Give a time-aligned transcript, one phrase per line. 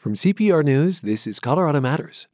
[0.00, 2.26] From CPR News, this is Colorado Matters.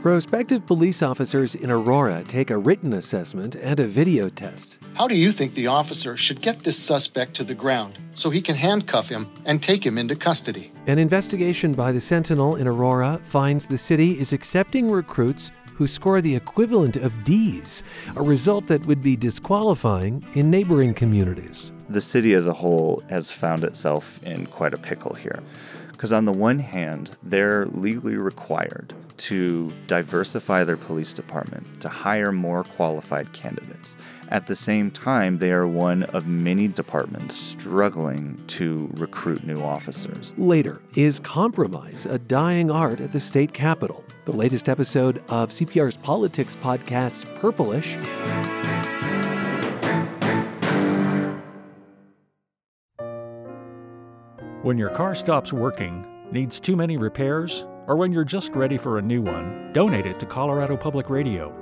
[0.00, 4.78] Prospective police officers in Aurora take a written assessment and a video test.
[4.94, 8.40] How do you think the officer should get this suspect to the ground so he
[8.40, 10.70] can handcuff him and take him into custody?
[10.86, 16.20] An investigation by the Sentinel in Aurora finds the city is accepting recruits who score
[16.20, 17.82] the equivalent of D's,
[18.14, 21.72] a result that would be disqualifying in neighboring communities.
[21.92, 25.42] The city as a whole has found itself in quite a pickle here.
[25.90, 32.32] Because on the one hand, they're legally required to diversify their police department, to hire
[32.32, 33.98] more qualified candidates.
[34.28, 40.32] At the same time, they are one of many departments struggling to recruit new officers.
[40.38, 44.02] Later, is compromise a dying art at the state capitol?
[44.24, 48.61] The latest episode of CPR's politics podcast, Purplish.
[54.62, 58.98] When your car stops working, needs too many repairs, or when you're just ready for
[58.98, 61.52] a new one, donate it to Colorado Public Radio.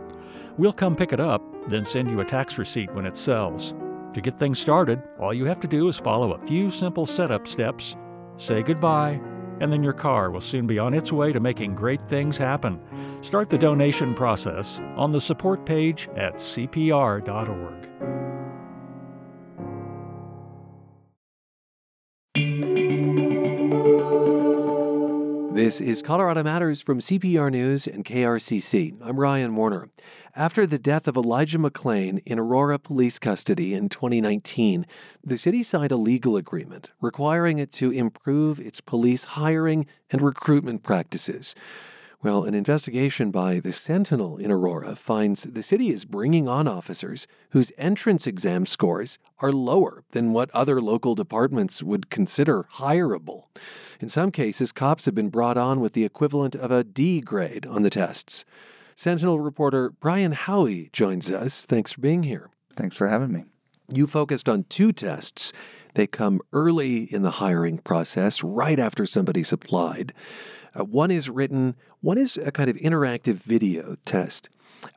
[0.58, 3.72] We'll come pick it up, then send you a tax receipt when it sells.
[4.12, 7.48] To get things started, all you have to do is follow a few simple setup
[7.48, 7.96] steps,
[8.36, 9.18] say goodbye,
[9.60, 12.78] and then your car will soon be on its way to making great things happen.
[13.22, 18.19] Start the donation process on the support page at cpr.org.
[25.60, 28.96] This is Colorado Matters from CPR News and KRCC.
[29.02, 29.90] I'm Ryan Warner.
[30.34, 34.86] After the death of Elijah McClain in Aurora police custody in 2019,
[35.22, 40.82] the city signed a legal agreement requiring it to improve its police hiring and recruitment
[40.82, 41.54] practices.
[42.22, 47.26] Well, an investigation by the Sentinel in Aurora finds the city is bringing on officers
[47.50, 53.44] whose entrance exam scores are lower than what other local departments would consider hireable.
[54.00, 57.64] In some cases, cops have been brought on with the equivalent of a D grade
[57.64, 58.44] on the tests.
[58.94, 61.64] Sentinel reporter Brian Howey joins us.
[61.64, 62.50] Thanks for being here.
[62.76, 63.44] Thanks for having me.
[63.94, 65.54] You focused on two tests.
[65.94, 70.12] They come early in the hiring process, right after somebody's applied.
[70.78, 74.48] Uh, one is written, one is a kind of interactive video test.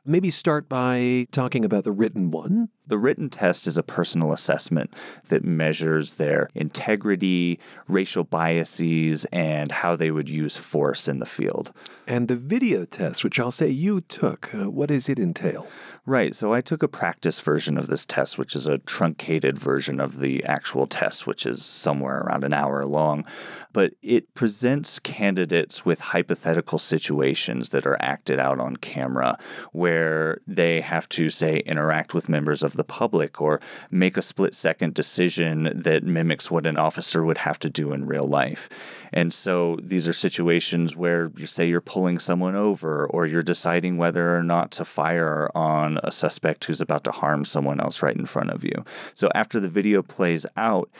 [0.04, 2.68] Maybe start by talking about the written one.
[2.86, 4.92] The written test is a personal assessment
[5.28, 7.58] that measures their integrity,
[7.88, 11.72] racial biases, and how they would use force in the field.
[12.06, 15.66] And the video test, which I'll say you took, uh, what does it entail?
[16.04, 16.34] Right.
[16.34, 20.18] So I took a practice version of this test, which is a truncated version of
[20.18, 23.24] the actual test, which is somewhere around an hour long.
[23.72, 29.38] But it presents candidates with hypothetical situations that are acted out on camera
[29.72, 34.54] where they have to, say, interact with members of the public or make a split
[34.54, 38.68] second decision that mimics what an officer would have to do in real life.
[39.12, 43.96] And so these are situations where you say you're pulling someone over or you're deciding
[43.96, 48.16] whether or not to fire on a suspect who's about to harm someone else right
[48.16, 48.84] in front of you.
[49.14, 50.90] So after the video plays out,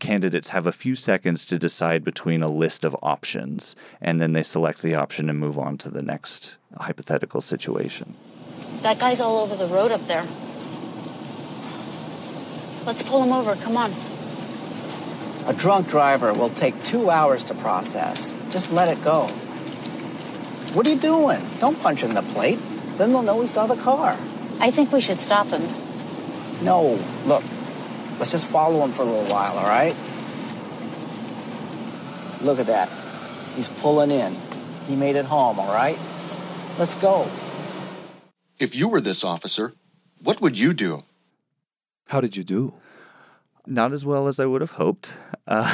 [0.00, 4.42] candidates have a few seconds to decide between a list of options, and then they
[4.42, 8.16] select the option and move on to the next hypothetical situation.
[8.82, 10.26] That guy's all over the road up there.
[12.84, 13.54] Let's pull him over.
[13.56, 13.94] Come on.
[15.46, 18.34] A drunk driver will take two hours to process.
[18.50, 19.26] Just let it go.
[20.72, 21.44] What are you doing?
[21.58, 22.58] Don't punch in the plate.
[22.96, 24.18] Then they'll know we saw the car.
[24.60, 25.66] I think we should stop him.
[26.62, 27.42] No, look,
[28.18, 29.96] let's just follow him for a little while, all right?
[32.42, 32.90] Look at that.
[33.56, 34.36] He's pulling in.
[34.86, 35.98] He made it home, all right?
[36.78, 37.30] Let's go.
[38.58, 39.72] If you were this officer,
[40.22, 41.02] what would you do?
[42.10, 42.74] How did you do?
[43.68, 45.14] Not as well as I would have hoped.
[45.46, 45.70] Uh,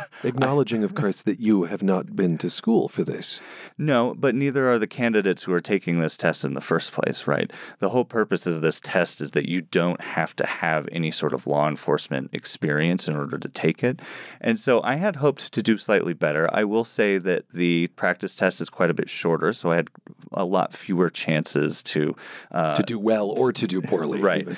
[0.24, 3.40] Acknowledging, of course, that you have not been to school for this.
[3.76, 7.26] No, but neither are the candidates who are taking this test in the first place,
[7.26, 7.50] right?
[7.78, 11.32] The whole purpose of this test is that you don't have to have any sort
[11.32, 14.00] of law enforcement experience in order to take it.
[14.40, 16.48] And so I had hoped to do slightly better.
[16.52, 19.90] I will say that the practice test is quite a bit shorter, so I had
[20.32, 22.16] a lot fewer chances to
[22.50, 24.20] uh, to do well or to do poorly.
[24.32, 24.48] right.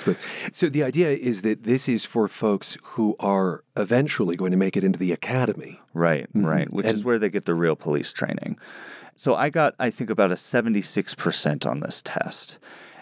[0.51, 4.77] So the idea is that this is for folks who are eventually going to make
[4.77, 5.79] it into the academy.
[5.93, 6.45] Right, mm-hmm.
[6.45, 8.57] right, which and, is where they get the real police training.
[9.15, 12.59] So I got, I think, about a 76% on this test.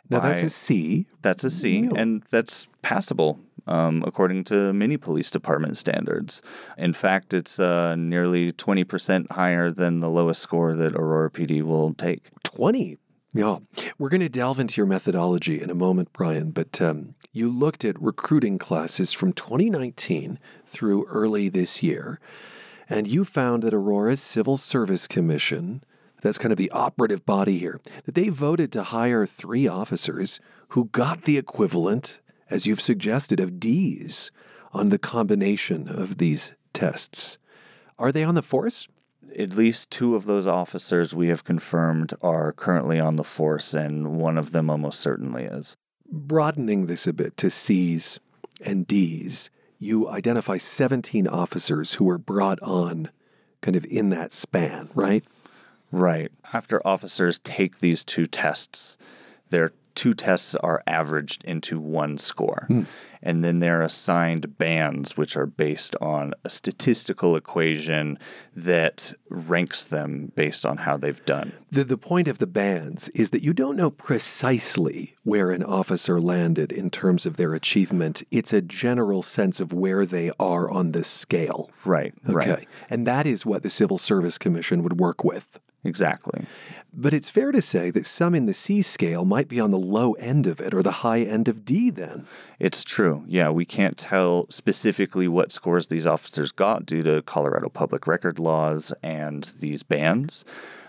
[0.09, 1.07] Now that's a C.
[1.21, 3.39] That's a C, and that's passable.
[3.65, 6.41] Um, according to many police department standards.
[6.77, 11.93] In fact, it's uh, nearly 20% higher than the lowest score that Aurora PD will
[11.93, 12.23] take.
[12.43, 12.97] 20
[13.33, 13.57] Yeah.
[13.97, 17.83] We're going to delve into your methodology in a moment, Brian, but um, you looked
[17.83, 20.37] at recruiting classes from 2019
[20.67, 22.19] through early this year,
[22.87, 25.83] and you found that Aurora's Civil Service Commission,
[26.21, 30.39] that's kind of the operative body here, that they voted to hire three officers
[30.69, 32.21] who got the equivalent,
[32.51, 34.31] as you've suggested, of D's
[34.73, 37.39] on the combination of these tests.
[37.97, 38.87] Are they on the force?
[39.37, 44.17] At least two of those officers we have confirmed are currently on the force, and
[44.17, 45.75] one of them almost certainly is.
[46.09, 48.19] Broadening this a bit to C's
[48.61, 49.49] and D's,
[49.79, 53.09] you identify 17 officers who were brought on
[53.61, 55.25] kind of in that span, right?
[55.91, 56.31] Right.
[56.53, 58.97] After officers take these two tests,
[59.49, 62.65] their two tests are averaged into one score.
[62.67, 62.83] Hmm.
[63.25, 68.19] And then they're assigned bands, which are based on a statistical equation
[68.53, 71.53] that ranks them based on how they've done.
[71.71, 76.19] The, the point of the bands is that you don't know precisely where an officer
[76.19, 78.23] landed in terms of their achievement.
[78.29, 81.71] It's a general sense of where they are on this scale.
[81.85, 82.13] Right.
[82.27, 82.49] Okay.
[82.49, 82.67] Right.
[82.89, 85.61] And that is what the Civil Service Commission would work with.
[85.85, 86.45] Exactly.
[86.95, 89.79] But it's fair to say that some in the C scale might be on the
[89.79, 92.27] low end of it or the high end of D then.
[92.59, 93.23] It's true.
[93.27, 98.37] Yeah, we can't tell specifically what scores these officers got due to Colorado public record
[98.37, 100.45] laws and these bands.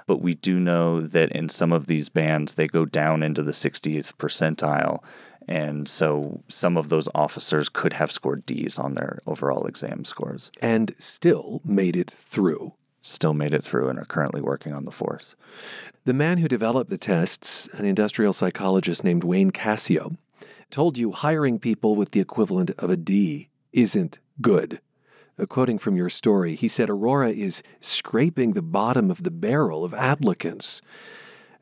[0.06, 3.53] But we do know that in some of these bands, they go down into the
[3.53, 5.03] 60th percentile.
[5.49, 10.51] And so some of those officers could have scored D's on their overall exam scores.
[10.61, 12.75] And still made it through.
[13.06, 15.37] Still made it through and are currently working on the force.
[16.06, 20.17] The man who developed the tests, an industrial psychologist named Wayne Cascio,
[20.71, 24.81] told you hiring people with the equivalent of a D isn't good.
[25.51, 29.93] Quoting from your story, he said Aurora is scraping the bottom of the barrel of
[29.93, 30.81] applicants.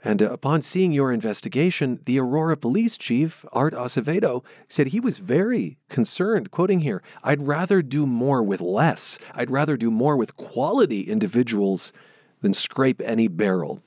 [0.04, 5.18] And uh, upon seeing your investigation, the Aurora police chief, Art Acevedo, said he was
[5.18, 6.50] very concerned.
[6.50, 9.18] Quoting here, I'd rather do more with less.
[9.34, 11.92] I'd rather do more with quality individuals
[12.40, 13.82] than scrape any barrel.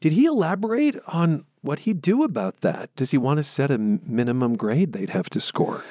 [0.00, 2.94] Did he elaborate on what he'd do about that?
[2.96, 5.82] Does he want to set a minimum grade they'd have to score?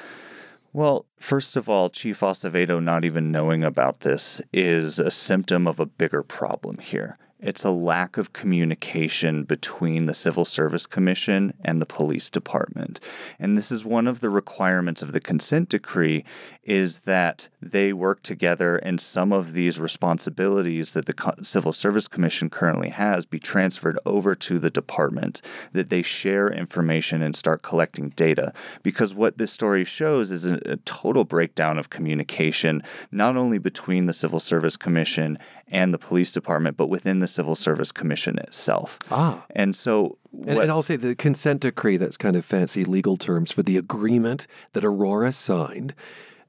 [0.71, 5.79] Well, first of all, Chief Acevedo not even knowing about this is a symptom of
[5.79, 7.17] a bigger problem here.
[7.43, 13.01] It's a lack of communication between the Civil Service Commission and the police department.
[13.37, 16.23] And this is one of the requirements of the consent decree
[16.63, 22.49] is that they work together and some of these responsibilities that the Civil Service Commission
[22.49, 25.41] currently has be transferred over to the department,
[25.73, 28.53] that they share information and start collecting data.
[28.81, 32.81] Because what this story shows is a, a total breakdown of communication,
[33.11, 35.37] not only between the Civil Service Commission
[35.73, 38.99] and the police department, but within the Civil Service Commission itself.
[39.09, 39.43] Ah.
[39.49, 43.51] And so And, and I'll say the consent decree, that's kind of fancy legal terms
[43.51, 45.95] for the agreement that Aurora signed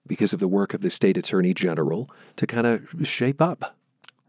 [0.06, 3.74] because of the work of the state attorney general to kind of shape up.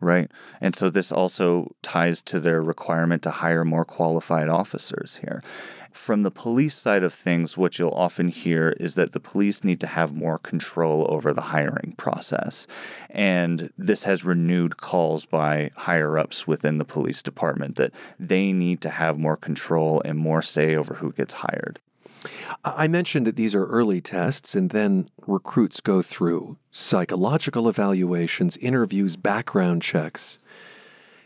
[0.02, 0.30] Right.
[0.60, 5.42] And so this also ties to their requirement to hire more qualified officers here.
[5.92, 9.80] From the police side of things, what you'll often hear is that the police need
[9.80, 12.68] to have more control over the hiring process.
[13.10, 18.82] And this has renewed calls by higher ups within the police department that they need
[18.82, 21.80] to have more control and more say over who gets hired.
[22.64, 29.16] I mentioned that these are early tests, and then recruits go through psychological evaluations, interviews,
[29.16, 30.38] background checks.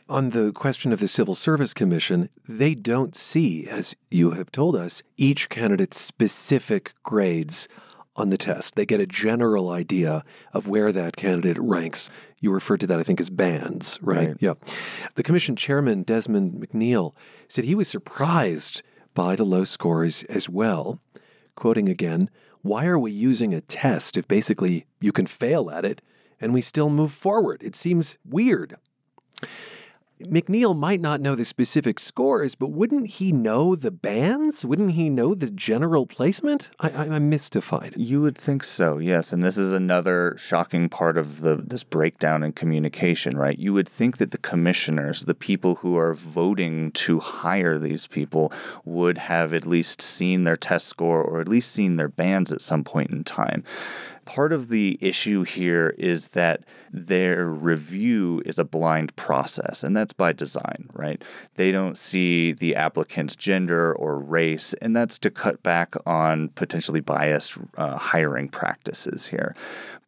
[0.08, 4.76] On the question of the Civil Service Commission, they don't see, as you have told
[4.76, 7.68] us, each candidate's specific grades
[8.16, 8.76] on the test.
[8.76, 12.10] They get a general idea of where that candidate ranks.
[12.42, 14.30] You referred to that, I think, as bands, right?
[14.30, 14.38] Right.
[14.40, 14.54] Yeah.
[15.16, 17.14] The commission chairman, Desmond McNeil,
[17.48, 18.82] said he was surprised
[19.20, 21.02] by the low scores as well.
[21.54, 22.30] Quoting again,
[22.62, 26.02] why are we using a test if basically you can fail at it
[26.40, 27.62] and we still move forward?
[27.62, 28.78] It seems weird.
[30.24, 34.66] McNeil might not know the specific scores, but wouldn't he know the bands?
[34.66, 36.72] Wouldn't he know the general placement?
[36.80, 37.94] I, I'm mystified.
[37.96, 39.32] You would think so, yes.
[39.32, 43.58] And this is another shocking part of the this breakdown in communication, right?
[43.58, 48.52] You would think that the commissioners, the people who are voting to hire these people,
[48.84, 52.62] would have at least seen their test score or at least seen their bands at
[52.62, 53.64] some point in time.
[54.30, 60.14] Part of the issue here is that their review is a blind process, and that's
[60.14, 61.24] by design, right?
[61.56, 67.00] They don't see the applicant's gender or race, and that's to cut back on potentially
[67.00, 69.56] biased uh, hiring practices here.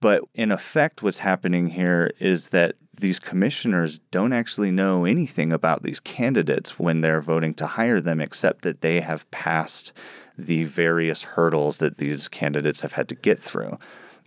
[0.02, 5.82] But in effect, what's happening here is that these commissioners don't actually know anything about
[5.82, 9.94] these candidates when they're voting to hire them, except that they have passed
[10.38, 13.80] the various hurdles that these candidates have had to get through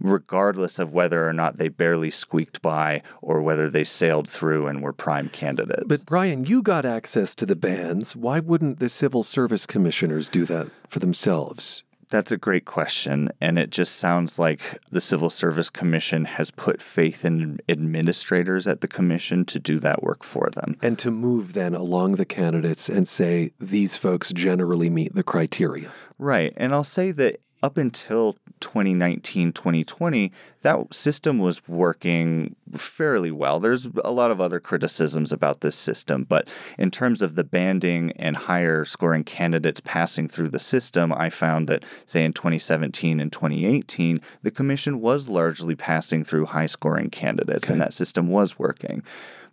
[0.04, 4.82] regardless of whether or not they barely squeaked by or whether they sailed through and
[4.82, 5.84] were prime candidates.
[5.86, 8.14] But Brian, you got access to the bands.
[8.14, 11.82] Why wouldn't the civil service commissioners do that for themselves?
[12.10, 13.30] That's a great question.
[13.40, 14.60] And it just sounds like
[14.92, 20.02] the Civil Service Commission has put faith in administrators at the commission to do that
[20.02, 20.76] work for them.
[20.80, 25.90] And to move then along the candidates and say these folks generally meet the criteria.
[26.18, 26.52] Right.
[26.56, 33.86] And I'll say that up until 2019 2020 that system was working fairly well there's
[34.02, 38.36] a lot of other criticisms about this system but in terms of the banding and
[38.36, 44.18] higher scoring candidates passing through the system i found that say in 2017 and 2018
[44.42, 47.74] the commission was largely passing through high scoring candidates okay.
[47.74, 49.02] and that system was working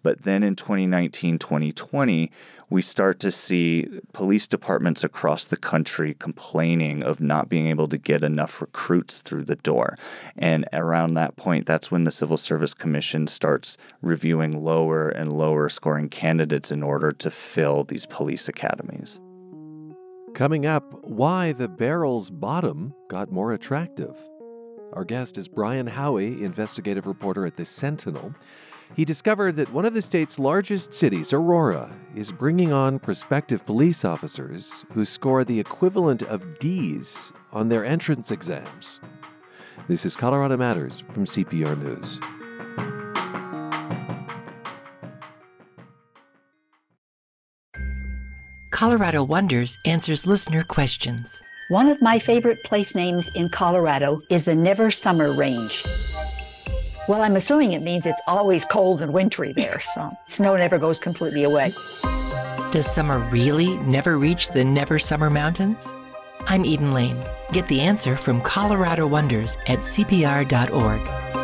[0.04, 2.32] but then in 2019 2020,
[2.70, 7.98] we start to see police departments across the country complaining of not being able to
[7.98, 9.98] get enough recruits through the door.
[10.38, 15.68] And around that point, that's when the Civil Service Commission starts reviewing lower and lower
[15.68, 19.20] scoring candidates in order to fill these police academies.
[20.34, 24.18] Coming up, why the barrel's bottom got more attractive.
[24.94, 28.34] Our guest is Brian Howey, investigative reporter at the Sentinel
[28.96, 34.04] he discovered that one of the state's largest cities, Aurora, is bringing on prospective police
[34.04, 39.00] officers who score the equivalent of D's on their entrance exams.
[39.88, 42.20] This is Colorado Matters from CPR News.
[48.72, 51.42] Colorado Wonders answers listener questions.
[51.70, 55.86] One of my favorite place names in Colorado is the Never Summer Range.
[57.08, 61.00] Well, I'm assuming it means it's always cold and wintry there, so snow never goes
[61.00, 61.74] completely away.
[62.72, 65.94] Does summer really never reach the Never Summer Mountains?
[66.46, 67.22] I'm Eden Lane.
[67.52, 71.41] Get the answer from Colorado Wonders at CPR.org.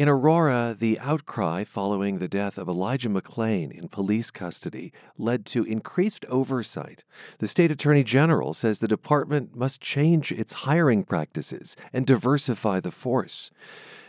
[0.00, 5.62] In Aurora, the outcry following the death of Elijah McClain in police custody led to
[5.62, 7.04] increased oversight.
[7.38, 12.90] The state attorney general says the department must change its hiring practices and diversify the
[12.90, 13.50] force.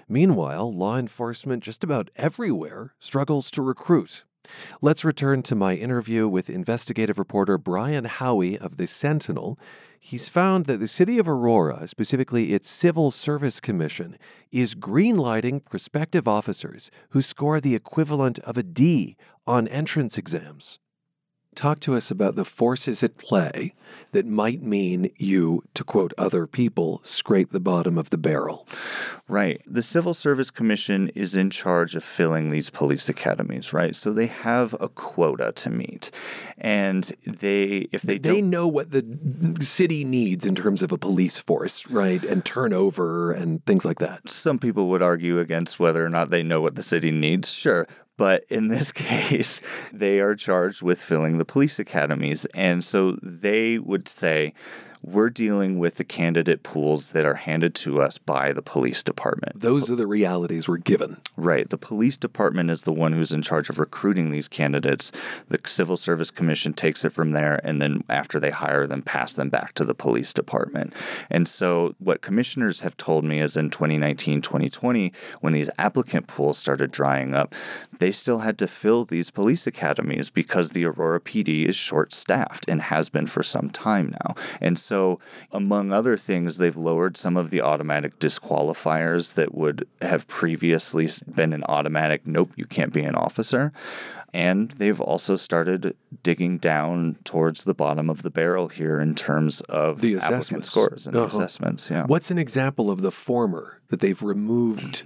[0.08, 4.24] Meanwhile, law enforcement just about everywhere struggles to recruit.
[4.82, 9.60] Let's return to my interview with investigative reporter Brian Howey of the Sentinel
[10.02, 14.18] he's found that the city of Aurora, specifically its Civil Service Commission,
[14.52, 19.16] is greenlighting prospective officers who score the equivalent of a D
[19.46, 20.80] on entrance exams.
[21.54, 23.74] Talk to us about the forces at play
[24.14, 28.66] that might mean you, to quote other people, scrape the bottom of the barrel.
[29.28, 29.62] Right.
[29.68, 33.96] The Civil Service Commission is in charge of filling these police academies, right?
[33.96, 36.10] So they have a quota to meet.
[36.58, 39.04] And they if they They know what the
[39.60, 42.24] city needs in terms of a police force, right?
[42.24, 44.30] And turnover and things like that.
[44.30, 47.52] Some people would argue against whether or not they know what the city needs.
[47.52, 47.88] Sure.
[48.22, 52.46] But in this case, they are charged with filling the police academies.
[52.54, 54.54] And so they would say,
[55.04, 59.60] we're dealing with the candidate pools that are handed to us by the police department.
[59.60, 61.18] Those are the realities we're given.
[61.36, 61.68] Right.
[61.68, 65.12] The police department is the one who's in charge of recruiting these candidates.
[65.48, 69.34] The Civil Service Commission takes it from there, and then after they hire them, pass
[69.34, 70.94] them back to the police department.
[71.30, 76.60] And so, what commissioners have told me is in 2019, 2020, when these applicant pools
[76.60, 77.56] started drying up,
[77.98, 82.66] they still had to fill these police academies because the Aurora PD is short staffed
[82.68, 84.36] and has been for some time now.
[84.60, 85.22] And so so,
[85.54, 91.54] among other things, they've lowered some of the automatic disqualifiers that would have previously been
[91.54, 93.72] an automatic, nope, you can't be an officer.
[94.34, 99.62] And they've also started digging down towards the bottom of the barrel here in terms
[99.62, 101.28] of the assessment scores and uh-huh.
[101.28, 101.90] assessments.
[101.90, 102.04] Yeah.
[102.06, 105.04] What's an example of the former that they've removed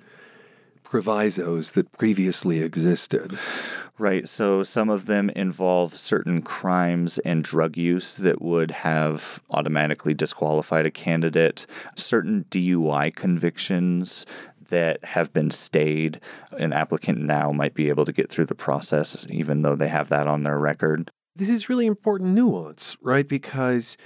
[0.95, 3.37] provisos that previously existed?
[3.97, 4.29] Right.
[4.29, 10.85] So some of them involve certain crimes and drug use that would have automatically disqualified
[10.85, 11.65] a candidate,
[11.97, 14.25] certain DUI convictions
[14.69, 16.21] that have been stayed.
[16.57, 20.07] An applicant now might be able to get through the process even though they have
[20.07, 21.11] that on their record.
[21.35, 23.27] This is really important nuance, right?
[23.27, 23.97] Because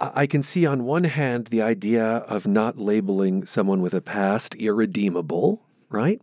[0.00, 4.54] I can see on one hand the idea of not labeling someone with a past
[4.56, 6.20] irredeemable, right?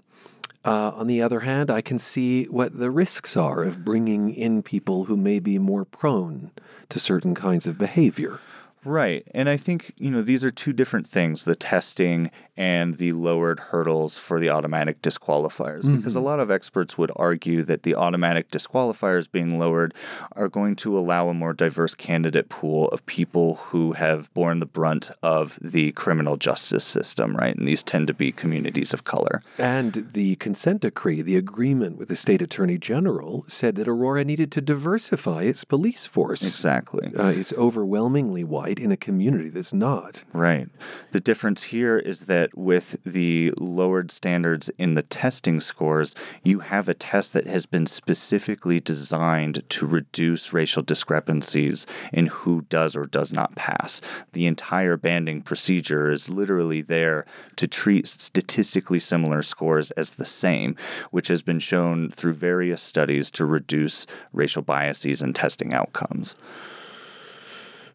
[0.64, 4.62] Uh, on the other hand, I can see what the risks are of bringing in
[4.62, 6.52] people who may be more prone
[6.90, 8.40] to certain kinds of behavior.
[8.84, 9.28] Right.
[9.34, 13.60] And I think, you know, these are two different things the testing and the lowered
[13.60, 15.82] hurdles for the automatic disqualifiers.
[15.82, 15.96] Mm-hmm.
[15.96, 19.96] Because a lot of experts would argue that the automatic disqualifiers being lowered
[20.34, 24.68] are going to allow a more diverse candidate pool of people who have borne the
[24.68, 27.56] brunt of the criminal justice system, right?
[27.56, 29.42] And these tend to be communities of color.
[29.58, 34.52] And the consent decree, the agreement with the state attorney general, said that Aurora needed
[34.52, 36.44] to diversify its police force.
[36.44, 37.12] Exactly.
[37.16, 40.24] Uh, it's overwhelmingly white in a community that's not.
[40.32, 40.70] Right.
[41.12, 46.88] The difference here is that with the lowered standards in the testing scores, you have
[46.88, 53.06] a test that has been specifically designed to reduce racial discrepancies in who does or
[53.06, 54.02] does not pass.
[54.34, 60.76] The entire banding procedure is literally there to treat statistically similar scores as the same,
[61.12, 66.36] which has been shown through various studies to reduce racial biases in testing outcomes.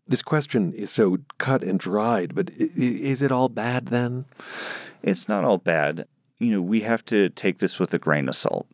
[0.08, 4.24] This question is so cut and dried, but is it all bad then?
[5.02, 6.06] It's not all bad.
[6.38, 8.66] You know, we have to take this with a grain of salt.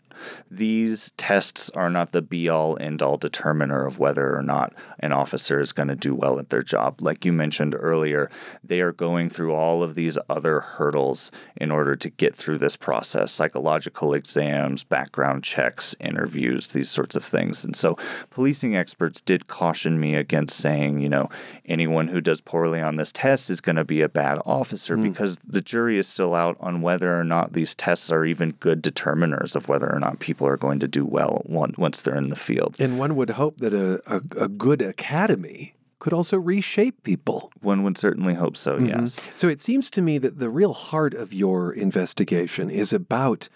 [0.51, 5.13] These tests are not the be all end all determiner of whether or not an
[5.13, 7.01] officer is going to do well at their job.
[7.01, 8.31] Like you mentioned earlier,
[8.63, 12.77] they are going through all of these other hurdles in order to get through this
[12.77, 17.65] process psychological exams, background checks, interviews, these sorts of things.
[17.65, 17.97] And so,
[18.31, 21.29] policing experts did caution me against saying, you know,
[21.65, 25.03] anyone who does poorly on this test is going to be a bad officer mm.
[25.03, 28.83] because the jury is still out on whether or not these tests are even good
[28.83, 32.37] determiners of whether or not people are going to do well once they're in the
[32.37, 32.77] field.
[32.79, 37.53] And one would hope that a, a, a good academy could also reshape people.
[37.61, 38.87] One would certainly hope so, mm-hmm.
[38.87, 39.21] yes.
[39.35, 43.49] So it seems to me that the real heart of your investigation is about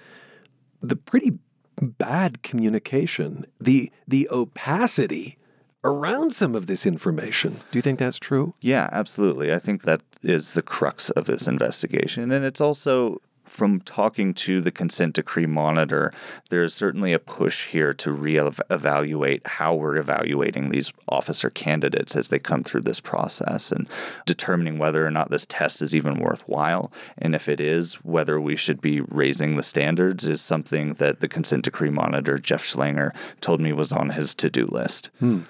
[0.81, 1.33] the pretty
[1.81, 5.37] bad communication, the the opacity
[5.83, 7.57] around some of this information.
[7.71, 8.55] Do you think that's true?
[8.61, 9.53] Yeah, absolutely.
[9.53, 12.33] I think that is the crux of this investigation.
[12.33, 16.13] And it's also from talking to the consent decree monitor,
[16.51, 22.39] there's certainly a push here to re-evaluate how we're evaluating these officer candidates as they
[22.39, 23.89] come through this process and
[24.27, 26.93] determining whether or not this test is even worthwhile.
[27.17, 31.29] And if it is, whether we should be raising the standards is something that the
[31.29, 35.11] consent decree monitor, Jeff Schlanger, told me was on his to-do list.
[35.21, 35.43] Hmm.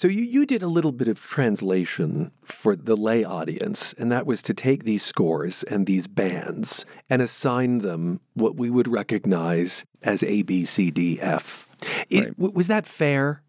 [0.00, 4.24] So you, you did a little bit of translation for the lay audience, and that
[4.24, 9.84] was to take these scores and these bands and assign them what we would recognize
[10.00, 11.68] as A, B, C, D, F.
[12.08, 12.54] It, right.
[12.54, 13.42] Was that fair?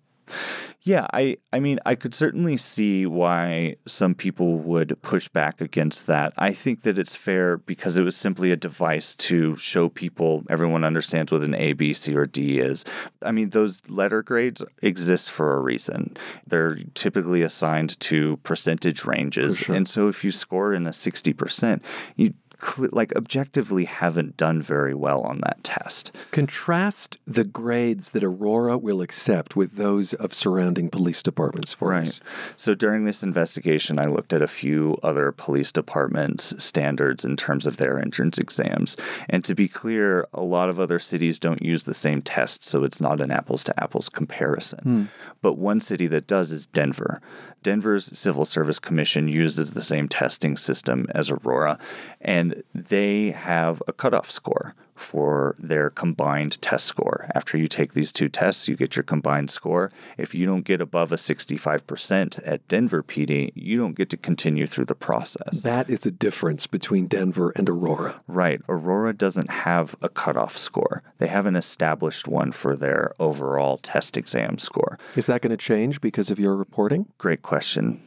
[0.84, 6.08] Yeah, I, I mean, I could certainly see why some people would push back against
[6.08, 6.34] that.
[6.38, 10.84] I think that it's fair because it was simply a device to show people everyone
[10.84, 12.84] understands what an A, B, C, or D is.
[13.22, 16.18] I mean, those letter grades exist for a reason.
[16.48, 19.60] They're typically assigned to percentage ranges.
[19.60, 19.76] Sure.
[19.76, 21.82] And so if you score in a 60%,
[22.16, 22.34] you
[22.78, 26.12] like objectively haven't done very well on that test.
[26.32, 32.08] Contrast the grades that Aurora will accept with those of surrounding police departments for right.
[32.08, 32.22] us.
[32.56, 37.66] So during this investigation, I looked at a few other police departments' standards in terms
[37.66, 38.98] of their entrance exams.
[39.30, 42.84] And to be clear, a lot of other cities don't use the same test, so
[42.84, 44.80] it's not an apples to apples comparison.
[44.80, 45.04] Hmm.
[45.42, 47.22] But one city that does is Denver.
[47.64, 51.78] Denver's Civil Service Commission uses the same testing system as Aurora,
[52.20, 57.30] and they have a cutoff score for their combined test score.
[57.34, 59.92] After you take these two tests, you get your combined score.
[60.18, 64.68] If you don't get above a 65% at Denver PD, you don't get to continue
[64.68, 65.64] through the process.
[65.64, 68.22] That is a difference between Denver and Aurora.
[68.28, 68.62] Right.
[68.70, 74.18] Aurora doesn't have a cutoff score, they have an established one for their overall test
[74.18, 75.00] exam score.
[75.16, 77.08] Is that going to change because of your reporting?
[77.18, 78.02] Great question.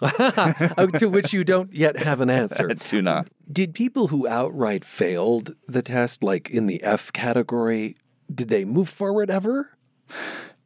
[0.00, 2.68] To which you don't yet have an answer.
[2.74, 3.28] Do not.
[3.50, 7.96] Did people who outright failed the test, like in the F category,
[8.32, 9.76] did they move forward ever?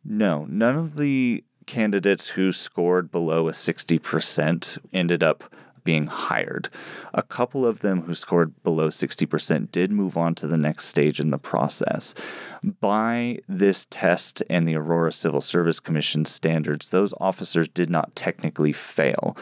[0.05, 6.69] No, none of the candidates who scored below a 60% ended up being hired.
[7.13, 11.21] A couple of them who scored below 60% did move on to the next stage
[11.21, 12.15] in the process.
[12.63, 18.73] By this test and the Aurora Civil Service Commission standards, those officers did not technically
[18.73, 19.37] fail.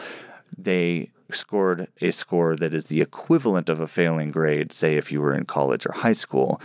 [0.55, 5.21] They scored a score that is the equivalent of a failing grade, say if you
[5.21, 6.61] were in college or high school,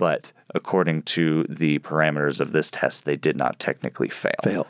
[0.00, 4.34] but according to the parameters of this test, they did not technically fail.
[4.42, 4.66] Fail.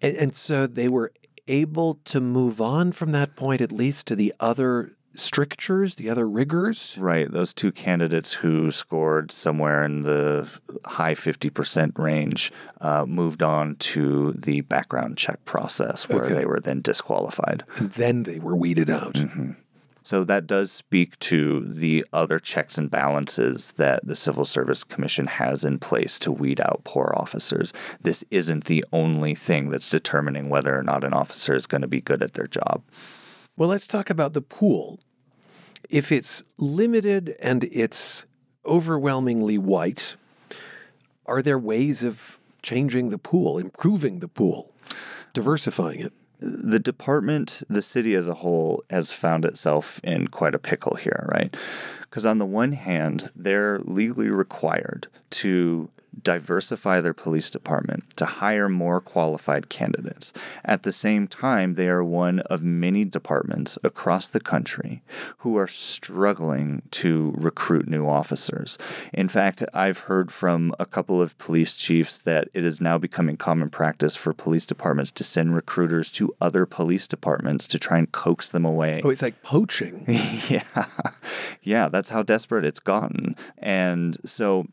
[0.00, 1.12] And, and, so they were
[1.48, 6.28] able to move on from that point, at least to the other strictures, the other
[6.28, 6.96] rigors.
[7.00, 7.30] Right.
[7.30, 10.48] Those two candidates who scored somewhere in the
[10.84, 16.34] high 50% range uh, moved on to the background check process where Okay.
[16.34, 17.64] they were then disqualified.
[17.76, 19.14] And then they were weeded out.
[19.14, 19.52] Mm-hmm.
[20.08, 25.26] So that does speak to the other checks and balances that the Civil Service Commission
[25.26, 27.74] has in place to weed out poor officers.
[28.00, 31.86] This isn't the only thing that's determining whether or not an officer is going to
[31.86, 32.82] be good at their job.
[33.58, 34.98] Well, let's talk about the pool.
[35.90, 38.24] If it's limited and it's
[38.64, 40.16] overwhelmingly white,
[41.26, 44.72] are there ways of changing the pool, improving the pool,
[45.34, 46.14] diversifying it?
[46.40, 51.28] The department, the city as a whole, has found itself in quite a pickle here,
[51.30, 51.54] right?
[52.02, 55.90] Because on the one hand, they're legally required to
[56.22, 60.32] diversify their police department to hire more qualified candidates.
[60.64, 65.02] At the same time, they are one of many departments across the country
[65.38, 68.78] who are struggling to recruit new officers.
[69.12, 73.36] In fact, I've heard from a couple of police chiefs that it is now becoming
[73.36, 78.10] common practice for police departments to send recruiters to other police departments to try and
[78.12, 79.00] coax them away.
[79.04, 80.04] Oh, it's like poaching.
[80.48, 80.62] yeah.
[81.62, 83.36] Yeah, that's how desperate it's gotten.
[83.58, 84.66] And so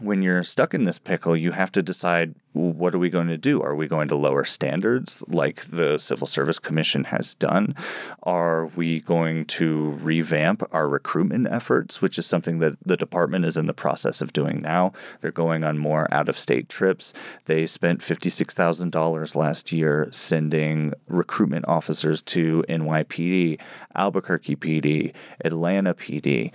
[0.00, 3.36] when you're stuck in this pickle, you have to decide what are we going to
[3.36, 3.62] do?
[3.62, 7.76] Are we going to lower standards like the Civil Service Commission has done?
[8.24, 13.56] Are we going to revamp our recruitment efforts, which is something that the department is
[13.56, 14.92] in the process of doing now?
[15.20, 17.12] They're going on more out of state trips.
[17.44, 23.60] They spent $56,000 last year sending recruitment officers to NYPD,
[23.94, 25.12] Albuquerque PD,
[25.44, 26.50] Atlanta PD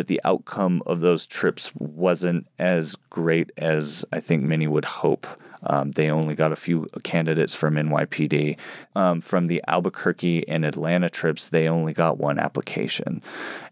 [0.00, 5.26] but the outcome of those trips wasn't as great as I think many would hope.
[5.62, 8.56] Um, they only got a few candidates from NYPD.
[8.96, 13.22] Um, from the Albuquerque and Atlanta trips, they only got one application.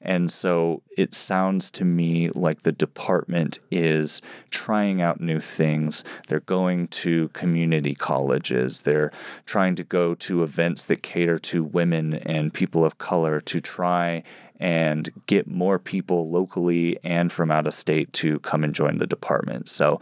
[0.02, 6.04] And so it sounds to me like the department is trying out new things.
[6.28, 9.12] They're going to community colleges, they're
[9.46, 14.24] trying to go to events that cater to women and people of color to try
[14.58, 19.06] and get more people locally and from out of state to come and join the
[19.06, 19.68] department.
[19.68, 20.00] So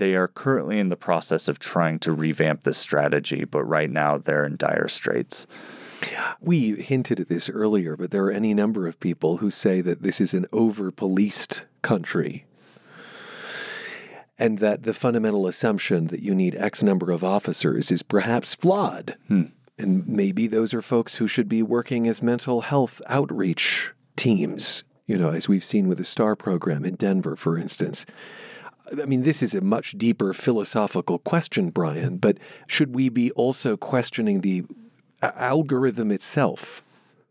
[0.00, 4.16] they are currently in the process of trying to revamp this strategy, but right now
[4.16, 5.46] they're in dire straits.
[6.40, 10.02] We hinted at this earlier, but there are any number of people who say that
[10.02, 12.46] this is an over policed country.
[14.38, 19.18] And that the fundamental assumption that you need X number of officers is perhaps flawed.
[19.28, 19.42] Hmm.
[19.80, 25.16] And maybe those are folks who should be working as mental health outreach teams, you
[25.16, 28.04] know, as we've seen with the STAR program in Denver, for instance.
[28.92, 33.78] I mean, this is a much deeper philosophical question, Brian, but should we be also
[33.78, 34.64] questioning the
[35.22, 36.82] algorithm itself?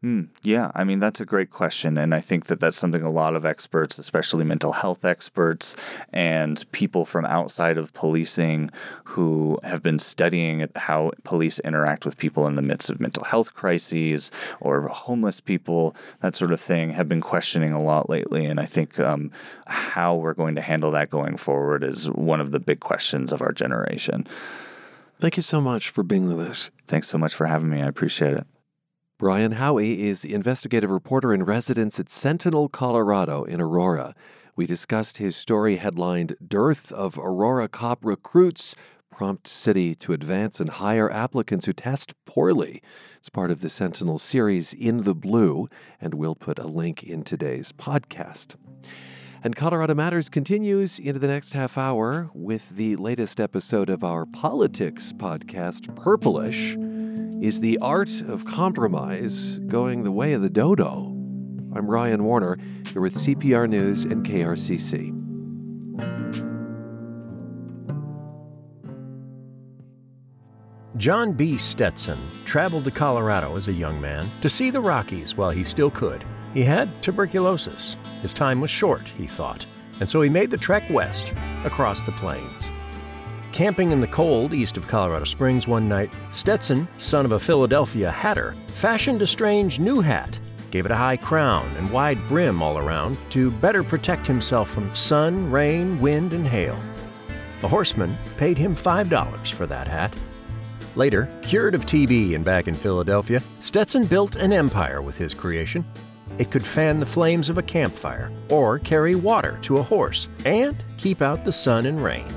[0.02, 1.98] Mm, yeah, I mean, that's a great question.
[1.98, 5.76] And I think that that's something a lot of experts, especially mental health experts
[6.14, 8.72] and people from outside of policing
[9.04, 13.54] who have been studying how police interact with people in the midst of mental health
[13.54, 14.32] crises
[14.62, 18.46] or homeless people, that sort of thing, have been questioning a lot lately.
[18.46, 19.32] And I think um,
[19.68, 23.42] how we're going to handle that going forward is one of the big questions of
[23.42, 24.26] our generation.
[25.20, 26.72] Thank you so much for being with us.
[26.88, 27.82] Thanks so much for having me.
[27.82, 28.48] I appreciate it.
[29.20, 34.16] Brian Howey is investigative reporter in residence at Sentinel, Colorado, in Aurora.
[34.56, 38.76] We discussed his story headlined Dearth of Aurora Cop Recruits
[39.12, 42.82] Prompt City to Advance and Hire Applicants Who Test Poorly.
[43.18, 45.68] It's part of the Sentinel series In the Blue,
[46.00, 48.56] and we'll put a link in today's podcast.
[49.44, 54.26] And Colorado Matters continues into the next half hour with the latest episode of our
[54.26, 56.78] politics podcast, Purplish.
[57.42, 61.06] Is the art of compromise going the way of the dodo?
[61.74, 62.58] I'm Ryan Warner.
[62.94, 65.16] You're with CPR News and KRCC.
[70.98, 71.58] John B.
[71.58, 75.90] Stetson traveled to Colorado as a young man to see the Rockies while he still
[75.90, 76.26] could.
[76.54, 77.96] He had tuberculosis.
[78.22, 79.66] His time was short, he thought,
[80.02, 81.32] and so he made the trek west
[81.64, 82.70] across the plains.
[83.52, 88.10] Camping in the cold east of Colorado Springs one night, Stetson, son of a Philadelphia
[88.10, 90.38] hatter, fashioned a strange new hat,
[90.72, 94.96] gave it a high crown and wide brim all around to better protect himself from
[94.96, 96.80] sun, rain, wind, and hail.
[97.64, 100.16] A horseman paid him $5 for that hat.
[100.96, 105.84] Later, cured of TB and back in Philadelphia, Stetson built an empire with his creation.
[106.38, 110.78] It could fan the flames of a campfire, or carry water to a horse, and
[110.98, 112.28] keep out the sun and rain.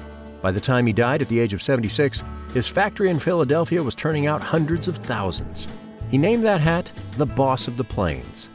[0.42, 3.94] By the time he died at the age of 76, his factory in Philadelphia was
[3.94, 5.68] turning out hundreds of thousands.
[6.10, 8.48] He named that hat the Boss of the Plains.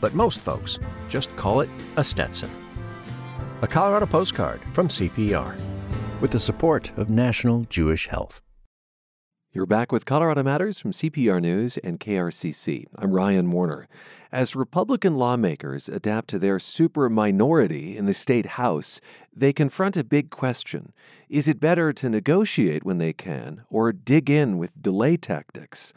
[0.00, 0.78] but most folks
[1.08, 2.50] just call it a Stetson.
[3.62, 5.58] A Colorado postcard from CPR
[6.20, 8.43] with the support of National Jewish Health.
[9.54, 12.86] You're back with Colorado Matters from CPR News and KRCC.
[12.98, 13.86] I'm Ryan Warner.
[14.32, 19.00] As Republican lawmakers adapt to their super minority in the state House,
[19.32, 20.92] they confront a big question.
[21.28, 25.94] Is it better to negotiate when they can or dig in with delay tactics?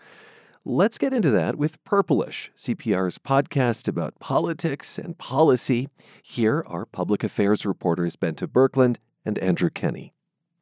[0.64, 5.90] Let's get into that with Purplish, CPR's podcast about politics and policy.
[6.22, 10.14] Here are public affairs reporters Bente Birkeland and Andrew Kenny.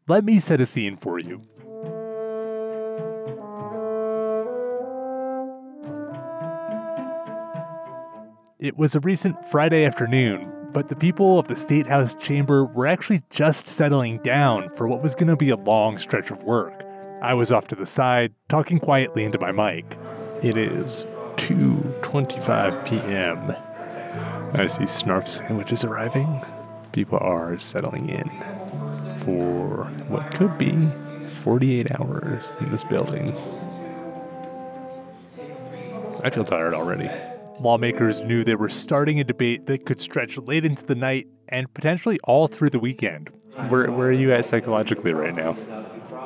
[0.07, 1.41] Let me set a scene for you.
[8.65, 12.87] It was a recent Friday afternoon, but the people of the State House chamber were
[12.87, 16.83] actually just settling down for what was going to be a long stretch of work.
[17.21, 19.99] I was off to the side, talking quietly into my mic.
[20.41, 23.55] It is 2:25 p.m.
[24.59, 26.43] I see snarf sandwiches arriving.
[26.91, 28.27] People are settling in
[29.17, 30.73] for what could be
[31.27, 33.29] 48 hours in this building.
[36.23, 37.11] I feel tired already.
[37.59, 41.73] Lawmakers knew they were starting a debate that could stretch late into the night and
[41.73, 43.29] potentially all through the weekend.
[43.69, 45.55] Where, where are you at psychologically right now?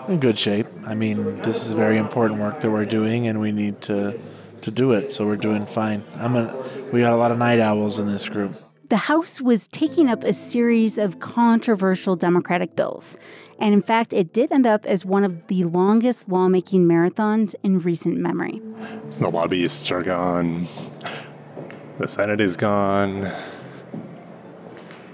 [0.07, 0.65] In good shape.
[0.87, 4.19] I mean, this is very important work that we're doing, and we need to
[4.61, 5.13] to do it.
[5.13, 6.03] So we're doing fine.
[6.15, 6.53] I'm a,
[6.91, 8.61] we got a lot of night owls in this group.
[8.89, 13.17] The House was taking up a series of controversial Democratic bills.
[13.59, 17.79] And in fact, it did end up as one of the longest lawmaking marathons in
[17.79, 18.61] recent memory.
[19.17, 20.67] The lobbyists are gone.
[21.99, 23.29] The Senate is gone.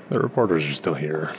[0.09, 1.33] The reporters are still here.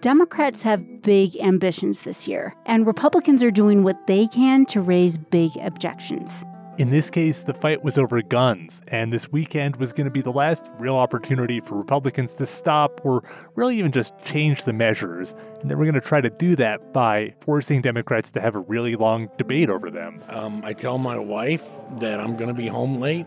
[0.00, 5.18] Democrats have big ambitions this year, and Republicans are doing what they can to raise
[5.18, 6.44] big objections.
[6.78, 10.20] In this case, the fight was over guns, and this weekend was going to be
[10.20, 13.22] the last real opportunity for Republicans to stop or
[13.54, 15.34] really even just change the measures.
[15.62, 18.58] And they were going to try to do that by forcing Democrats to have a
[18.58, 20.22] really long debate over them.
[20.28, 21.66] Um, I tell my wife
[21.98, 23.26] that I'm going to be home late.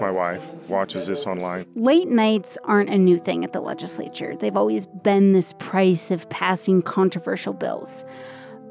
[0.00, 1.66] my wife watches this online.
[1.74, 4.36] Late nights aren't a new thing at the legislature.
[4.36, 8.04] They've always been this price of passing controversial bills.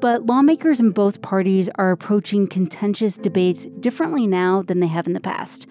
[0.02, 5.12] But lawmakers in both parties are approaching contentious debates differently now than they have in
[5.12, 5.64] the past.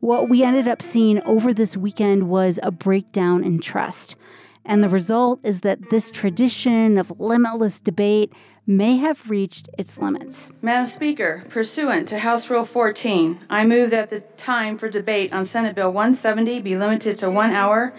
[0.00, 4.16] What we ended up seeing over this weekend was a breakdown in trust.
[4.64, 8.32] And the result is that this tradition of limitless debate
[8.66, 10.50] may have reached its limits.
[10.62, 15.44] Madam Speaker, pursuant to House Rule 14, I move that the time for debate on
[15.44, 17.92] Senate Bill 170 be limited to one hour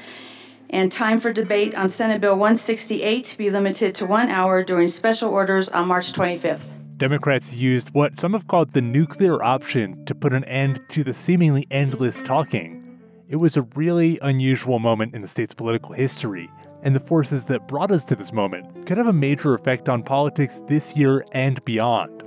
[0.76, 4.90] and time for debate on Senate Bill 168 to be limited to one hour during
[4.90, 6.74] special orders on March 25th.
[6.98, 11.14] Democrats used what some have called the nuclear option to put an end to the
[11.14, 13.00] seemingly endless talking.
[13.30, 16.52] It was a really unusual moment in the state's political history,
[16.84, 20.04] and the forces that brought us to this moment could have a major effect on
[20.04, 22.22] politics this year and beyond.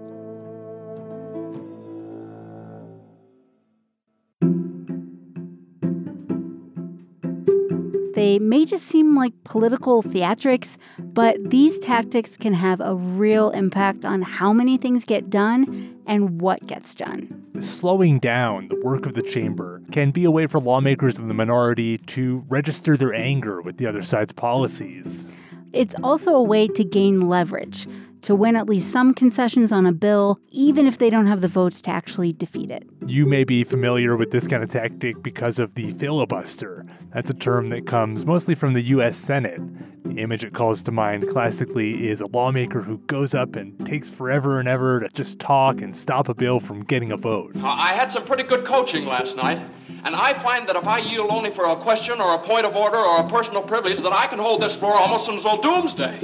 [8.18, 14.04] They may just seem like political theatrics, but these tactics can have a real impact
[14.04, 17.46] on how many things get done and what gets done.
[17.60, 21.34] Slowing down the work of the chamber can be a way for lawmakers in the
[21.34, 25.24] minority to register their anger with the other side's policies.
[25.72, 27.86] It's also a way to gain leverage,
[28.22, 31.48] to win at least some concessions on a bill, even if they don't have the
[31.48, 32.88] votes to actually defeat it.
[33.06, 36.84] You may be familiar with this kind of tactic because of the filibuster.
[37.12, 39.16] That's a term that comes mostly from the U.S.
[39.16, 39.60] Senate.
[40.04, 44.08] The image it calls to mind classically is a lawmaker who goes up and takes
[44.08, 47.56] forever and ever to just talk and stop a bill from getting a vote.
[47.56, 49.60] Uh, I had some pretty good coaching last night.
[50.04, 52.76] And I find that if I yield only for a question or a point of
[52.76, 56.20] order or a personal privilege, that I can hold this floor almost until doomsday.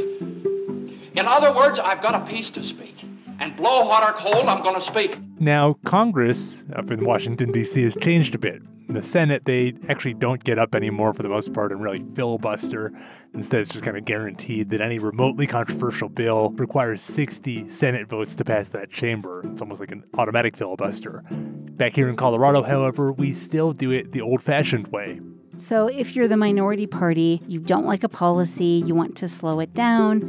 [1.14, 3.04] In other words, I've got a piece to speak.
[3.38, 5.16] And blow hot or cold, I'm going to speak.
[5.40, 7.82] Now, Congress up in Washington, D.C.
[7.82, 8.62] has changed a bit.
[8.88, 12.04] In the Senate, they actually don't get up anymore for the most part and really
[12.14, 12.92] filibuster.
[13.32, 18.34] Instead, it's just kind of guaranteed that any remotely controversial bill requires 60 Senate votes
[18.36, 19.42] to pass that chamber.
[19.50, 21.24] It's almost like an automatic filibuster.
[21.30, 25.20] Back here in Colorado, however, we still do it the old fashioned way.
[25.56, 29.60] So, if you're the minority party, you don't like a policy, you want to slow
[29.60, 30.20] it down,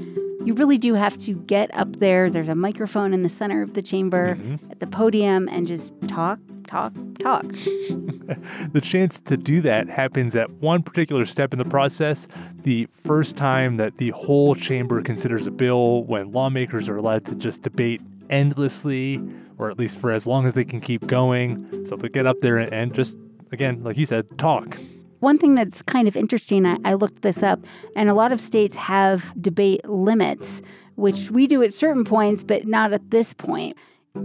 [0.45, 2.29] you really do have to get up there.
[2.29, 4.71] There's a microphone in the center of the chamber mm-hmm.
[4.71, 7.47] at the podium and just talk, talk, talk.
[8.71, 12.27] the chance to do that happens at one particular step in the process
[12.61, 17.35] the first time that the whole chamber considers a bill when lawmakers are allowed to
[17.35, 19.21] just debate endlessly,
[19.57, 21.85] or at least for as long as they can keep going.
[21.85, 23.17] So they'll get up there and just,
[23.51, 24.77] again, like you said, talk.
[25.25, 28.39] One thing that's kind of interesting, I, I looked this up, and a lot of
[28.39, 30.61] states have debate limits,
[30.97, 33.75] which we do at certain points, but not at this point.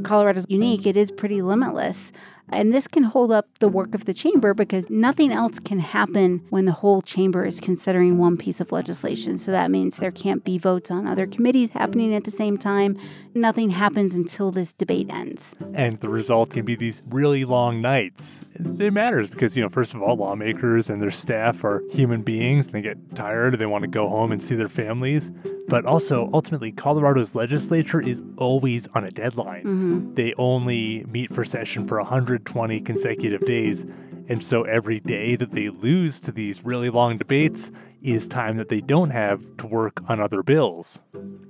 [0.03, 2.13] Colorado's unique, it is pretty limitless.
[2.53, 6.45] And this can hold up the work of the chamber because nothing else can happen
[6.51, 9.39] when the whole chamber is considering one piece of legislation.
[9.39, 12.99] So that means there can't be votes on other committees happening at the same time.
[13.35, 15.55] Nothing happens until this debate ends.
[15.75, 18.45] And the result can be these really long nights.
[18.55, 22.69] It matters because, you know, first of all, lawmakers and their staff are human beings.
[22.69, 25.31] They get tired, they want to go home and see their families.
[25.69, 29.63] But also, ultimately, Colorado's legislature is always on a deadline.
[29.63, 30.15] Mm-hmm.
[30.15, 32.01] They only meet for session for
[32.41, 33.87] 120 consecutive days.
[34.29, 37.73] And so every day that they lose to these really long debates
[38.03, 41.03] is time that they don't have to work on other bills.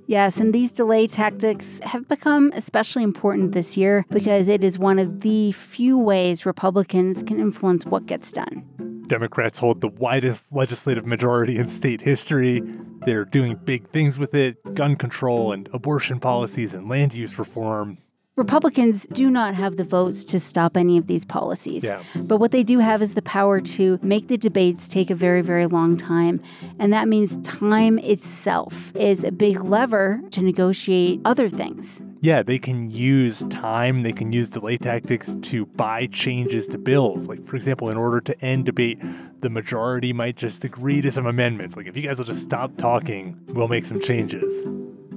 [0.07, 4.99] Yes, and these delay tactics have become especially important this year because it is one
[4.99, 8.65] of the few ways Republicans can influence what gets done.
[9.07, 12.63] Democrats hold the widest legislative majority in state history.
[13.05, 17.97] They're doing big things with it gun control and abortion policies and land use reform.
[18.37, 21.83] Republicans do not have the votes to stop any of these policies.
[21.83, 22.01] Yeah.
[22.15, 25.41] But what they do have is the power to make the debates take a very,
[25.41, 26.39] very long time.
[26.79, 31.99] And that means time itself is a big lever to negotiate other things.
[32.21, 37.27] Yeah, they can use time, they can use delay tactics to buy changes to bills.
[37.27, 39.01] Like, for example, in order to end debate,
[39.41, 41.75] the majority might just agree to some amendments.
[41.75, 44.63] Like, if you guys will just stop talking, we'll make some changes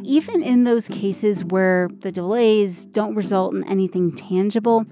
[0.05, 4.87] even in those cases where the delays don't result in anything tangible,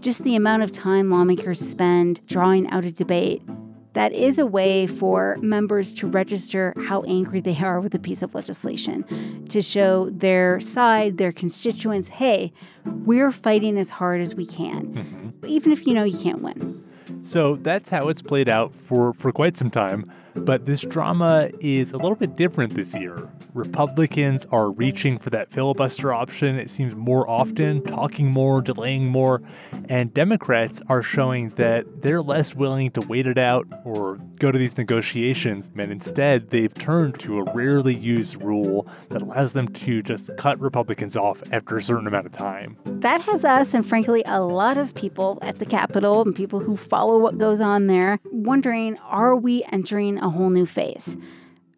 [0.00, 3.42] just the amount of time lawmakers spend drawing out a debate,
[3.94, 8.22] that is a way for members to register how angry they are with a piece
[8.22, 12.52] of legislation, to show their side, their constituents, hey,
[12.84, 15.46] we're fighting as hard as we can, mm-hmm.
[15.46, 16.75] even if you know you can't win.
[17.26, 20.04] So that's how it's played out for, for quite some time.
[20.36, 23.28] But this drama is a little bit different this year.
[23.54, 29.40] Republicans are reaching for that filibuster option, it seems more often, talking more, delaying more.
[29.88, 34.58] And Democrats are showing that they're less willing to wait it out or go to
[34.58, 35.70] these negotiations.
[35.78, 40.60] And instead, they've turned to a rarely used rule that allows them to just cut
[40.60, 42.76] Republicans off after a certain amount of time.
[42.84, 46.76] That has us, and frankly, a lot of people at the Capitol and people who
[46.76, 51.16] follow what goes on there, wondering are we entering a whole new phase?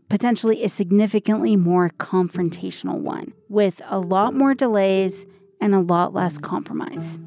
[0.08, 5.26] Potentially a significantly more confrontational one, with a lot more delays
[5.60, 7.18] and a lot less compromise.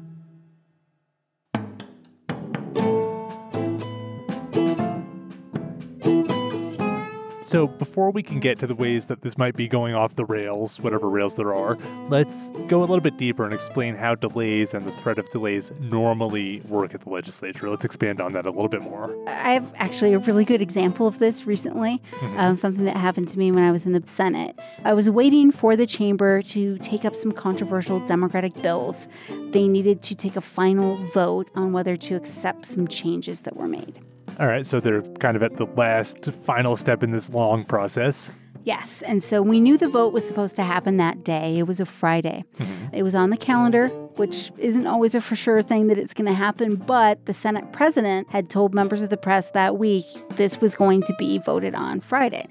[7.52, 10.24] So, before we can get to the ways that this might be going off the
[10.24, 11.76] rails, whatever rails there are,
[12.08, 15.70] let's go a little bit deeper and explain how delays and the threat of delays
[15.78, 17.68] normally work at the legislature.
[17.68, 19.14] Let's expand on that a little bit more.
[19.28, 22.38] I have actually a really good example of this recently, mm-hmm.
[22.38, 24.58] um, something that happened to me when I was in the Senate.
[24.84, 29.08] I was waiting for the chamber to take up some controversial Democratic bills.
[29.50, 33.68] They needed to take a final vote on whether to accept some changes that were
[33.68, 34.00] made.
[34.40, 38.32] All right, so they're kind of at the last final step in this long process.
[38.64, 41.58] Yes, and so we knew the vote was supposed to happen that day.
[41.58, 42.44] It was a Friday.
[42.58, 42.94] Mm-hmm.
[42.94, 46.28] It was on the calendar, which isn't always a for sure thing that it's going
[46.28, 50.04] to happen, but the Senate president had told members of the press that week
[50.36, 52.46] this was going to be voted on Friday.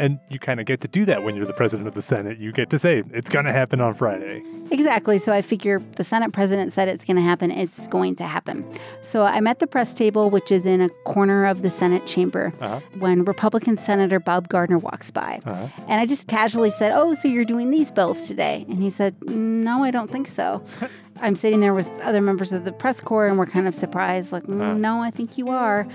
[0.00, 2.38] And you kind of get to do that when you're the president of the Senate.
[2.38, 4.42] You get to say, it's going to happen on Friday.
[4.70, 5.18] Exactly.
[5.18, 8.64] So I figure the Senate president said it's going to happen, it's going to happen.
[9.02, 12.54] So I'm at the press table, which is in a corner of the Senate chamber,
[12.62, 12.80] uh-huh.
[12.98, 15.42] when Republican Senator Bob Gardner walks by.
[15.44, 15.66] Uh-huh.
[15.86, 18.64] And I just casually said, Oh, so you're doing these bills today?
[18.70, 20.64] And he said, No, I don't think so.
[21.22, 24.32] I'm sitting there with other members of the press corps, and we're kind of surprised,
[24.32, 24.78] like, mm.
[24.78, 25.86] No, I think you are.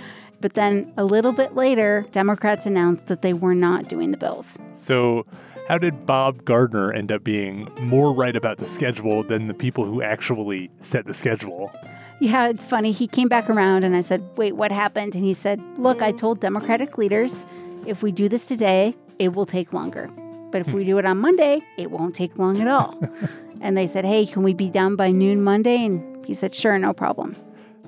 [0.45, 4.59] But then a little bit later, Democrats announced that they were not doing the bills.
[4.75, 5.25] So,
[5.67, 9.85] how did Bob Gardner end up being more right about the schedule than the people
[9.85, 11.71] who actually set the schedule?
[12.19, 12.91] Yeah, it's funny.
[12.91, 15.15] He came back around and I said, Wait, what happened?
[15.15, 17.43] And he said, Look, I told Democratic leaders
[17.87, 20.11] if we do this today, it will take longer.
[20.51, 22.95] But if we do it on Monday, it won't take long at all.
[23.61, 25.85] and they said, Hey, can we be done by noon Monday?
[25.85, 27.35] And he said, Sure, no problem.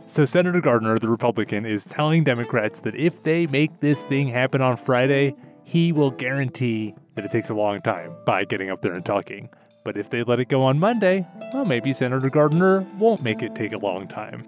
[0.07, 4.61] So, Senator Gardner, the Republican, is telling Democrats that if they make this thing happen
[4.61, 8.93] on Friday, he will guarantee that it takes a long time by getting up there
[8.93, 9.49] and talking.
[9.83, 13.53] But if they let it go on Monday, well, maybe Senator Gardner won't make it
[13.53, 14.47] take a long time.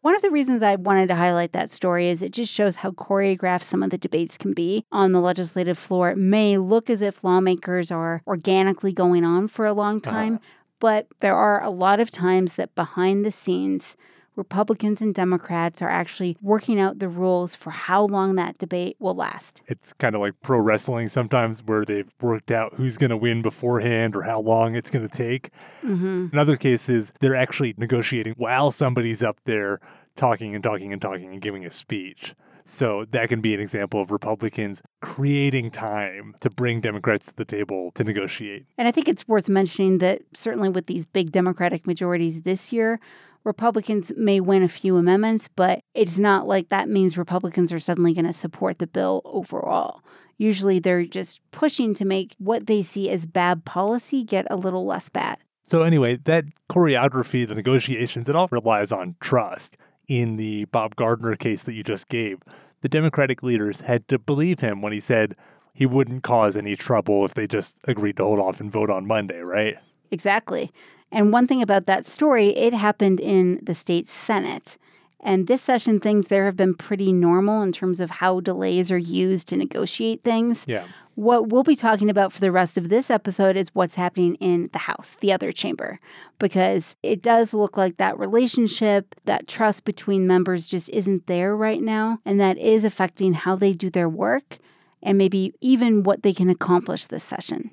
[0.00, 2.92] One of the reasons I wanted to highlight that story is it just shows how
[2.92, 6.10] choreographed some of the debates can be on the legislative floor.
[6.10, 10.57] It may look as if lawmakers are organically going on for a long time, uh-huh.
[10.80, 13.96] But there are a lot of times that behind the scenes,
[14.38, 19.14] Republicans and Democrats are actually working out the rules for how long that debate will
[19.14, 19.62] last.
[19.66, 23.42] It's kind of like pro wrestling sometimes where they've worked out who's going to win
[23.42, 25.50] beforehand or how long it's going to take.
[25.82, 26.28] Mm-hmm.
[26.32, 29.80] In other cases, they're actually negotiating while somebody's up there
[30.14, 32.34] talking and talking and talking and giving a speech.
[32.68, 37.46] So that can be an example of Republicans creating time to bring Democrats to the
[37.46, 38.66] table to negotiate.
[38.76, 43.00] And I think it's worth mentioning that certainly with these big Democratic majorities this year,
[43.42, 48.12] Republicans may win a few amendments, but it's not like that means Republicans are suddenly
[48.12, 50.02] going to support the bill overall.
[50.36, 54.84] Usually they're just pushing to make what they see as bad policy get a little
[54.84, 55.38] less bad.
[55.64, 59.78] So, anyway, that choreography, the negotiations, it all relies on trust.
[60.08, 62.40] In the Bob Gardner case that you just gave,
[62.80, 65.36] the Democratic leaders had to believe him when he said
[65.74, 69.06] he wouldn't cause any trouble if they just agreed to hold off and vote on
[69.06, 69.76] Monday, right?
[70.10, 70.72] Exactly.
[71.12, 74.78] And one thing about that story, it happened in the state Senate.
[75.20, 78.98] And this session, things there have been pretty normal in terms of how delays are
[78.98, 80.64] used to negotiate things.
[80.66, 80.84] Yeah.
[81.18, 84.70] What we'll be talking about for the rest of this episode is what's happening in
[84.72, 85.98] the House, the other chamber,
[86.38, 91.82] because it does look like that relationship, that trust between members just isn't there right
[91.82, 92.20] now.
[92.24, 94.58] And that is affecting how they do their work
[95.02, 97.72] and maybe even what they can accomplish this session.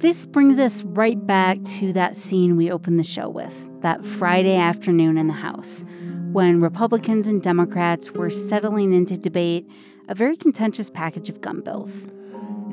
[0.00, 4.56] This brings us right back to that scene we opened the show with, that Friday
[4.56, 5.84] afternoon in the House,
[6.32, 9.68] when Republicans and Democrats were settling into debate
[10.08, 12.08] a very contentious package of gun bills.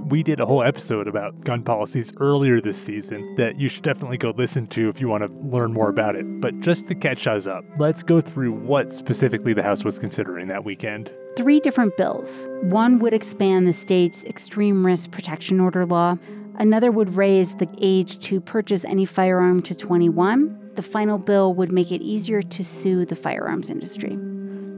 [0.08, 4.18] We did a whole episode about gun policies earlier this season that you should definitely
[4.18, 6.42] go listen to if you want to learn more about it.
[6.42, 10.48] But just to catch us up, let's go through what specifically the House was considering
[10.48, 11.14] that weekend.
[11.38, 12.48] Three different bills.
[12.64, 16.18] One would expand the state's extreme risk protection order law,
[16.60, 20.59] Another would raise the age to purchase any firearm to 21.
[20.76, 24.18] The final bill would make it easier to sue the firearms industry.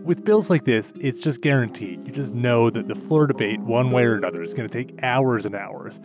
[0.04, 2.08] With bills like this, it's just guaranteed.
[2.08, 4.98] You just know that the floor debate, one way or another, is going to take
[5.04, 6.00] hours and hours.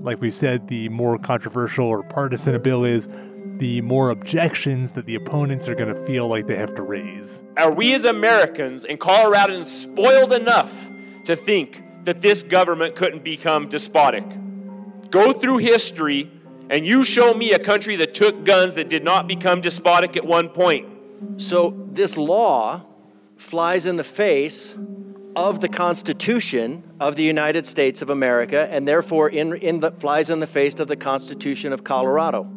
[0.00, 3.08] Like we said, the more controversial or partisan a bill is,
[3.58, 7.42] the more objections that the opponents are going to feel like they have to raise.
[7.58, 10.88] Are we as Americans and Coloradans spoiled enough
[11.24, 14.24] to think that this government couldn't become despotic?
[15.10, 16.30] Go through history
[16.72, 20.24] and you show me a country that took guns that did not become despotic at
[20.24, 20.88] one point.
[21.36, 22.86] So, this law
[23.36, 24.74] flies in the face
[25.36, 30.30] of the Constitution of the United States of America and therefore in, in the, flies
[30.30, 32.50] in the face of the Constitution of Colorado.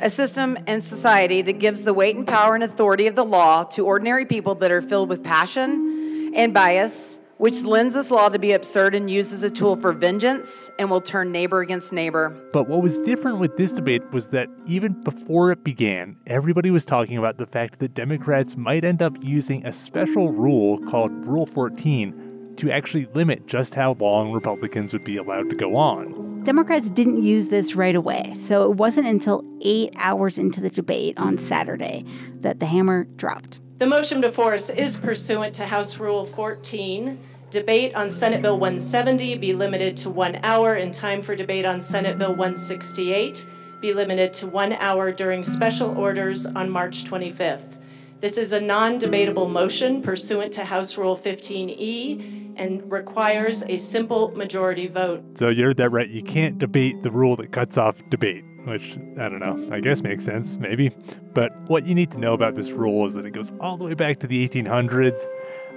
[0.00, 3.64] A system and society that gives the weight and power and authority of the law
[3.64, 8.38] to ordinary people that are filled with passion and bias which lends this law to
[8.38, 12.30] be absurd and used as a tool for vengeance and will turn neighbor against neighbor.
[12.52, 16.84] But what was different with this debate was that even before it began, everybody was
[16.84, 21.46] talking about the fact that Democrats might end up using a special rule called Rule
[21.46, 26.42] 14 to actually limit just how long Republicans would be allowed to go on.
[26.44, 31.18] Democrats didn't use this right away, so it wasn't until eight hours into the debate
[31.18, 32.04] on Saturday
[32.40, 33.60] that the hammer dropped.
[33.78, 37.18] The motion before us is pursuant to House Rule 14.
[37.50, 41.82] Debate on Senate Bill 170 be limited to one hour, and time for debate on
[41.82, 43.46] Senate Bill 168
[43.82, 47.76] be limited to one hour during special orders on March 25th.
[48.20, 54.34] This is a non debatable motion pursuant to House Rule 15E and requires a simple
[54.34, 55.22] majority vote.
[55.36, 56.08] So you heard that right.
[56.08, 60.02] You can't debate the rule that cuts off debate which I don't know, I guess
[60.02, 60.90] makes sense, maybe.
[61.34, 63.84] But what you need to know about this rule is that it goes all the
[63.84, 65.26] way back to the 1800s.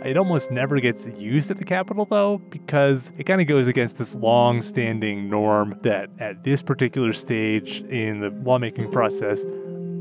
[0.03, 3.97] It almost never gets used at the Capitol, though, because it kind of goes against
[3.97, 9.45] this long standing norm that at this particular stage in the lawmaking process,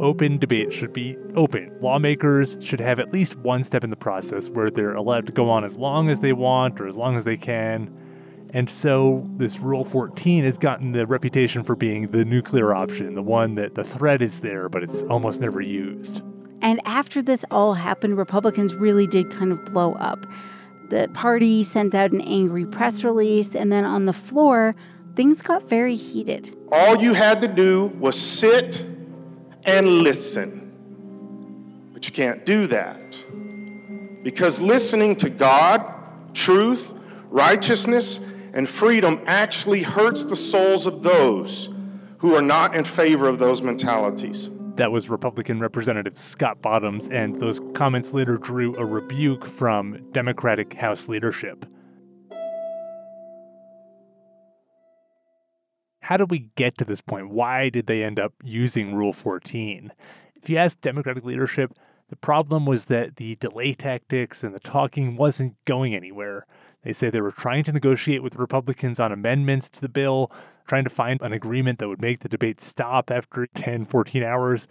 [0.00, 1.76] open debate should be open.
[1.80, 5.50] Lawmakers should have at least one step in the process where they're allowed to go
[5.50, 7.92] on as long as they want or as long as they can
[8.50, 13.22] and so this Rule 14 has gotten the reputation for being the nuclear option, the
[13.22, 16.22] one that the threat is there, but it's almost never used.
[16.62, 20.26] And after this all happened, Republicans really did kind of blow up.
[20.88, 24.74] The party sent out an angry press release, and then on the floor,
[25.14, 26.56] things got very heated.
[26.72, 28.84] All you had to do was sit
[29.64, 31.90] and listen.
[31.92, 33.22] But you can't do that.
[34.22, 35.84] Because listening to God,
[36.34, 36.94] truth,
[37.30, 38.20] righteousness,
[38.58, 41.70] and freedom actually hurts the souls of those
[42.18, 44.50] who are not in favor of those mentalities.
[44.74, 50.74] That was Republican Representative Scott Bottoms, and those comments later drew a rebuke from Democratic
[50.74, 51.66] House leadership.
[56.00, 57.30] How did we get to this point?
[57.30, 59.92] Why did they end up using Rule 14?
[60.34, 61.74] If you ask Democratic leadership,
[62.08, 66.44] the problem was that the delay tactics and the talking wasn't going anywhere.
[66.82, 70.30] They say they were trying to negotiate with Republicans on amendments to the bill,
[70.66, 74.68] trying to find an agreement that would make the debate stop after 10, 14 hours.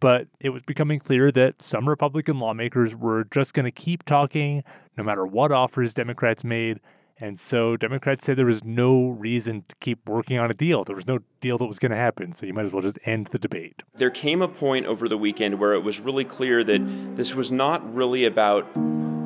[0.00, 4.62] But it was becoming clear that some Republican lawmakers were just going to keep talking
[4.96, 6.78] no matter what offers Democrats made.
[7.20, 10.84] And so Democrats said there was no reason to keep working on a deal.
[10.84, 12.32] There was no deal that was going to happen.
[12.36, 13.82] So you might as well just end the debate.
[13.96, 17.50] There came a point over the weekend where it was really clear that this was
[17.50, 18.68] not really about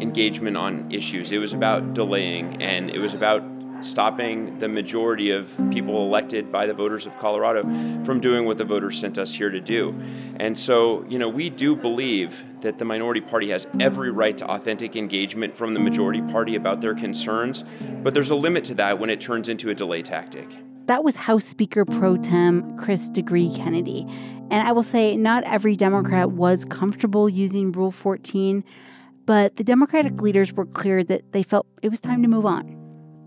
[0.02, 1.32] engagement on issues.
[1.32, 3.42] It was about delaying and it was about
[3.80, 7.62] stopping the majority of people elected by the voters of Colorado
[8.04, 9.94] from doing what the voters sent us here to do.
[10.36, 14.46] And so, you know, we do believe that the minority party has every right to
[14.46, 17.64] authentic engagement from the majority party about their concerns,
[18.02, 20.48] but there's a limit to that when it turns into a delay tactic.
[20.86, 24.06] That was House Speaker pro tem Chris deGruy Kennedy.
[24.50, 28.64] And I will say, not every Democrat was comfortable using Rule 14,
[29.26, 32.78] but the Democratic leaders were clear that they felt it was time to move on.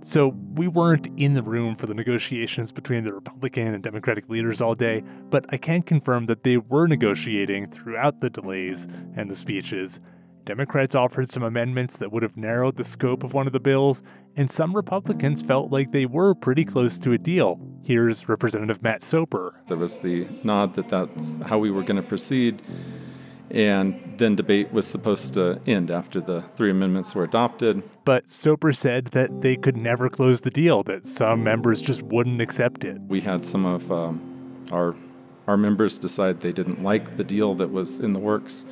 [0.01, 4.61] So we weren't in the room for the negotiations between the Republican and Democratic leaders
[4.61, 9.35] all day, but I can confirm that they were negotiating throughout the delays and the
[9.35, 9.99] speeches.
[10.43, 14.03] Democrats offered some amendments that would have narrowed the scope of one of the bills,
[14.35, 17.59] and some Republicans felt like they were pretty close to a deal.
[17.81, 19.59] Here's Representative Matt Soper.
[19.67, 22.61] There was the nod that that's how we were going to proceed.
[23.55, 27.81] And then debate was supposed to end after the three amendments were adopted.
[28.03, 32.41] But Soper said that they could never close the deal, that some members just wouldn't
[32.41, 32.99] accept it.
[33.07, 34.93] We had some of um, our,
[35.47, 38.65] our members decide they didn't like the deal that was in the works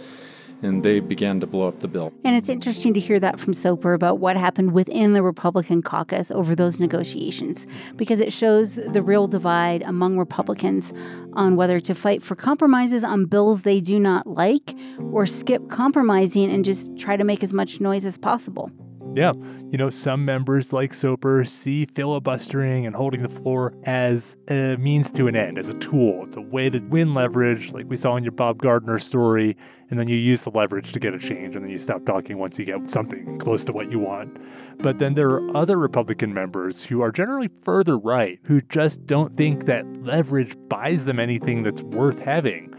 [0.63, 2.11] and they began to blow up the bill.
[2.23, 6.31] And it's interesting to hear that from Soper about what happened within the Republican caucus
[6.31, 10.93] over those negotiations, because it shows the real divide among Republicans
[11.33, 14.75] on whether to fight for compromises on bills they do not like
[15.11, 18.71] or skip compromising and just try to make as much noise as possible.
[19.15, 19.33] Yeah.
[19.69, 25.11] You know, some members like Soper see filibustering and holding the floor as a means
[25.11, 26.25] to an end, as a tool.
[26.25, 29.55] It's a way to win leverage, like we saw in your Bob Gardner story,
[29.89, 32.37] and then you use the leverage to get a change, and then you stop talking
[32.39, 34.37] once you get something close to what you want.
[34.79, 39.37] But then there are other Republican members who are generally further right, who just don't
[39.37, 42.73] think that leverage buys them anything that's worth having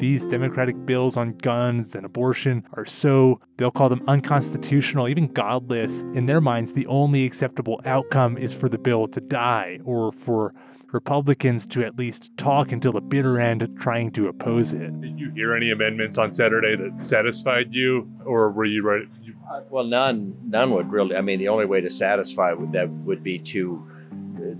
[0.00, 6.00] these Democratic bills on guns and abortion are so, they'll call them unconstitutional, even godless.
[6.14, 10.54] In their minds, the only acceptable outcome is for the bill to die or for
[10.92, 15.00] Republicans to at least talk until the bitter end trying to oppose it.
[15.02, 19.06] Did you hear any amendments on Saturday that satisfied you, or were you right?
[19.22, 19.34] You...
[19.52, 20.34] Uh, well, none.
[20.48, 21.14] None would really.
[21.14, 23.86] I mean, the only way to satisfy would, that would be to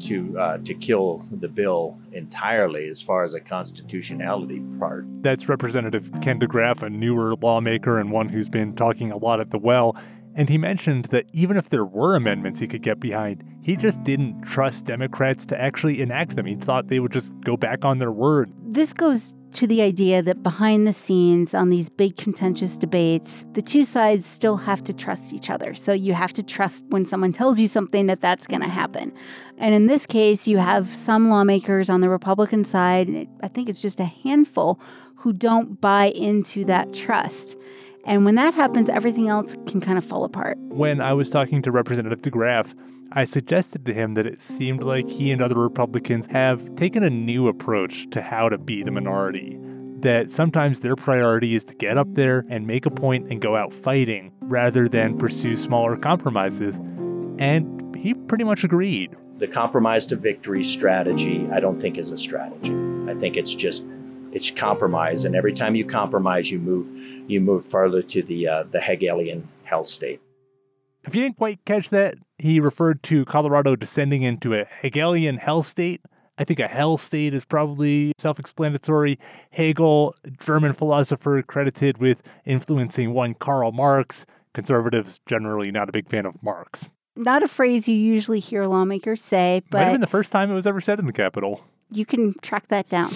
[0.00, 5.04] to uh, to kill the bill entirely as far as a constitutionality part.
[5.22, 9.50] That's Representative Ken DeGraaf, a newer lawmaker and one who's been talking a lot at
[9.50, 9.96] the well.
[10.34, 14.02] And he mentioned that even if there were amendments he could get behind, he just
[14.04, 16.46] didn't trust Democrats to actually enact them.
[16.46, 18.52] He thought they would just go back on their word.
[18.64, 23.62] This goes to the idea that behind the scenes on these big contentious debates, the
[23.62, 25.74] two sides still have to trust each other.
[25.74, 29.12] So you have to trust when someone tells you something that that's going to happen.
[29.58, 33.82] And in this case, you have some lawmakers on the Republican side, I think it's
[33.82, 34.80] just a handful,
[35.16, 37.58] who don't buy into that trust.
[38.04, 40.56] And when that happens, everything else can kind of fall apart.
[40.68, 42.74] When I was talking to Representative DeGraaf,
[43.12, 47.10] I suggested to him that it seemed like he and other Republicans have taken a
[47.10, 49.58] new approach to how to be the minority.
[50.00, 53.56] That sometimes their priority is to get up there and make a point and go
[53.56, 56.76] out fighting rather than pursue smaller compromises.
[57.38, 59.14] And he pretty much agreed.
[59.38, 62.74] The compromise to victory strategy, I don't think is a strategy.
[63.10, 63.84] I think it's just
[64.32, 66.90] it's compromise, and every time you compromise, you move
[67.28, 70.20] you move further to the uh, the Hegelian hell state.
[71.04, 75.62] If you didn't quite catch that, he referred to Colorado descending into a Hegelian hell
[75.62, 76.02] state.
[76.36, 79.18] I think a hell state is probably self explanatory.
[79.50, 84.26] Hegel, German philosopher credited with influencing one Karl Marx.
[84.52, 86.88] Conservatives generally not a big fan of Marx.
[87.16, 89.78] Not a phrase you usually hear lawmakers say, but.
[89.78, 92.34] Might have been the first time it was ever said in the Capitol you can
[92.40, 93.10] track that down.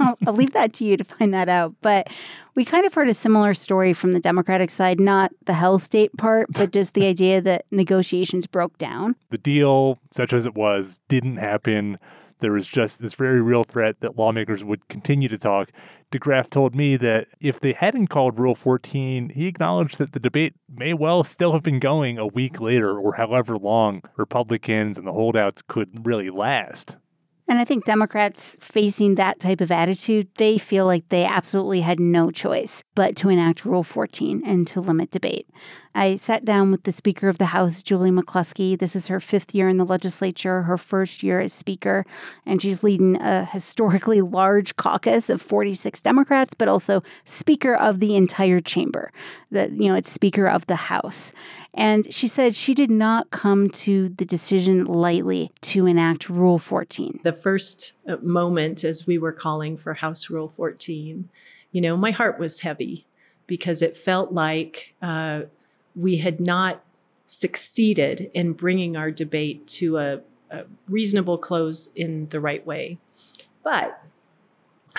[0.00, 1.74] I'll, I'll, leave that to you to find that out.
[1.80, 2.08] But
[2.54, 6.16] we kind of heard a similar story from the Democratic side, not the hell state
[6.16, 9.14] part, but just the idea that negotiations broke down.
[9.30, 11.98] The deal, such as it was, didn't happen.
[12.40, 15.70] there was just this very real threat that lawmakers would continue to talk.
[16.10, 20.54] DeGraaf told me that if they hadn't called Rule 14, he acknowledged that the debate
[20.68, 25.12] may well still have been going a week later or however long Republicans and the
[25.12, 26.96] holdouts could really last.
[27.50, 31.98] And I think Democrats facing that type of attitude, they feel like they absolutely had
[31.98, 35.48] no choice but to enact Rule 14 and to limit debate.
[35.92, 38.78] I sat down with the Speaker of the House, Julie McCluskey.
[38.78, 42.06] This is her fifth year in the legislature, her first year as Speaker,
[42.46, 48.14] and she's leading a historically large caucus of 46 Democrats, but also Speaker of the
[48.14, 49.10] entire chamber.
[49.50, 51.32] That you know, it's Speaker of the House.
[51.74, 57.20] And she said she did not come to the decision lightly to enact Rule 14.
[57.22, 61.28] The first uh, moment as we were calling for House Rule 14,
[61.72, 63.06] you know, my heart was heavy
[63.46, 65.42] because it felt like uh,
[65.94, 66.82] we had not
[67.26, 72.98] succeeded in bringing our debate to a, a reasonable close in the right way.
[73.62, 74.02] But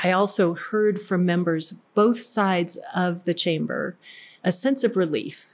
[0.01, 3.97] I also heard from members both sides of the chamber
[4.43, 5.50] a sense of relief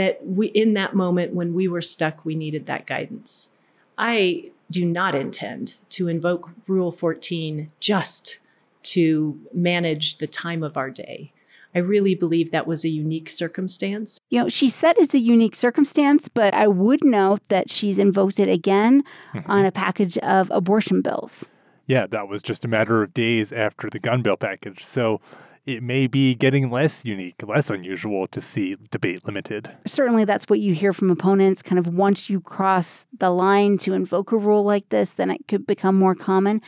[0.00, 3.50] that we in that moment when we were stuck we needed that guidance.
[3.98, 8.38] I do not intend to invoke rule 14 just
[8.82, 11.32] to manage the time of our day.
[11.74, 14.18] I really believe that was a unique circumstance.
[14.30, 18.40] You know, she said it's a unique circumstance, but I would note that she's invoked
[18.40, 19.50] it again Mm-hmm.
[19.50, 21.46] on a package of abortion bills.
[21.86, 24.84] Yeah, that was just a matter of days after the gun bill package.
[24.84, 25.20] So
[25.66, 29.70] it may be getting less unique, less unusual to see debate limited.
[29.86, 31.62] Certainly, that's what you hear from opponents.
[31.62, 35.46] Kind of once you cross the line to invoke a rule like this, then it
[35.48, 36.62] could become more common.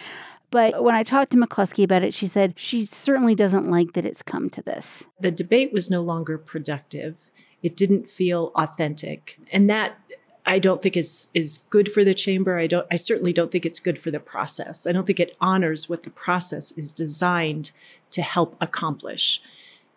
[0.51, 4.05] But when I talked to McCluskey about it, she said she certainly doesn't like that
[4.05, 5.05] it's come to this.
[5.19, 7.31] The debate was no longer productive.
[7.63, 9.39] It didn't feel authentic.
[9.51, 9.99] And that
[10.45, 12.59] I don't think is is good for the chamber.
[12.59, 14.87] I don't I certainly don't think it's good for the process.
[14.87, 17.73] I don't think it honors what the process is designed
[18.13, 19.41] to help accomplish.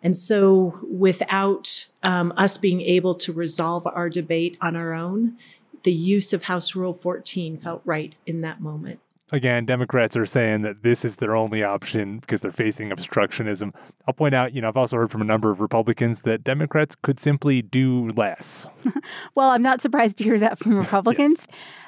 [0.02, 5.36] And so without um, us being able to resolve our debate on our own,
[5.82, 9.00] the use of House Rule 14 felt right in that moment.
[9.32, 13.74] Again, Democrats are saying that this is their only option because they're facing obstructionism.
[14.06, 16.94] I'll point out, you know, I've also heard from a number of Republicans that Democrats
[17.02, 18.68] could simply do less.
[19.34, 21.46] Well, I'm not surprised to hear that from Republicans.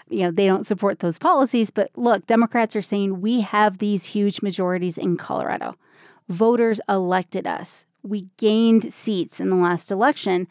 [0.08, 1.70] You know, they don't support those policies.
[1.70, 5.76] But look, Democrats are saying we have these huge majorities in Colorado.
[6.28, 7.86] Voters elected us.
[8.02, 10.46] We gained seats in the last election.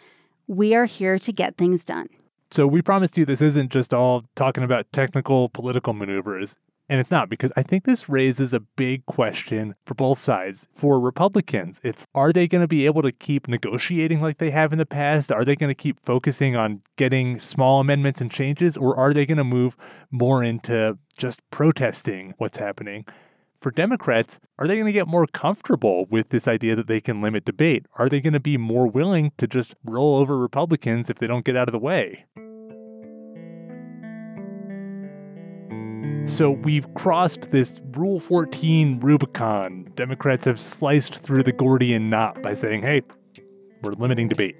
[0.47, 2.09] We are here to get things done.
[2.49, 6.55] So we promised you this isn't just all talking about technical political maneuvers.
[6.89, 10.69] And it's not because I think this raises a big question for both sides.
[10.73, 14.71] For Republicans, it's are they going to be able to keep negotiating like they have
[14.71, 15.31] in the past?
[15.31, 18.77] Are they going to keep focusing on getting small amendments and changes?
[18.77, 19.75] Or are they going to move
[20.11, 23.05] more into just protesting what's happening?
[23.59, 27.21] For Democrats, are they going to get more comfortable with this idea that they can
[27.21, 27.87] limit debate?
[27.97, 31.43] Are they going to be more willing to just roll over Republicans if they don't
[31.43, 32.25] get out of the way?
[36.25, 39.91] So we've crossed this Rule 14 Rubicon.
[39.95, 43.01] Democrats have sliced through the Gordian knot by saying, hey,
[43.81, 44.55] we're limiting debate.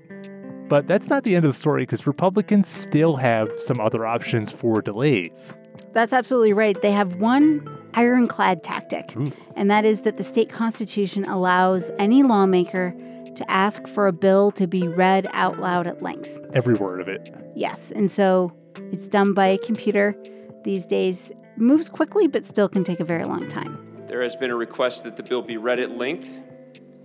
[0.69, 4.51] But that's not the end of the story because Republicans still have some other options
[4.51, 5.55] for delays.
[5.93, 6.79] That's absolutely right.
[6.81, 9.15] They have one ironclad tactic,
[9.55, 12.93] and that is that the state constitution allows any lawmaker
[13.35, 16.39] to ask for a bill to be read out loud at length.
[16.53, 17.33] Every word of it.
[17.55, 18.51] Yes, and so
[18.91, 20.15] it's done by a computer
[20.63, 21.31] these days.
[21.55, 23.83] Moves quickly, but still can take a very long time.
[24.07, 26.37] There has been a request that the bill be read at length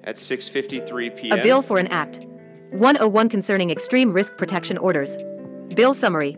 [0.05, 1.39] at 6:53 p.m.
[1.39, 2.21] A bill for an act.
[2.73, 5.17] 101 concerning extreme risk protection orders.
[5.75, 6.37] Bill summary.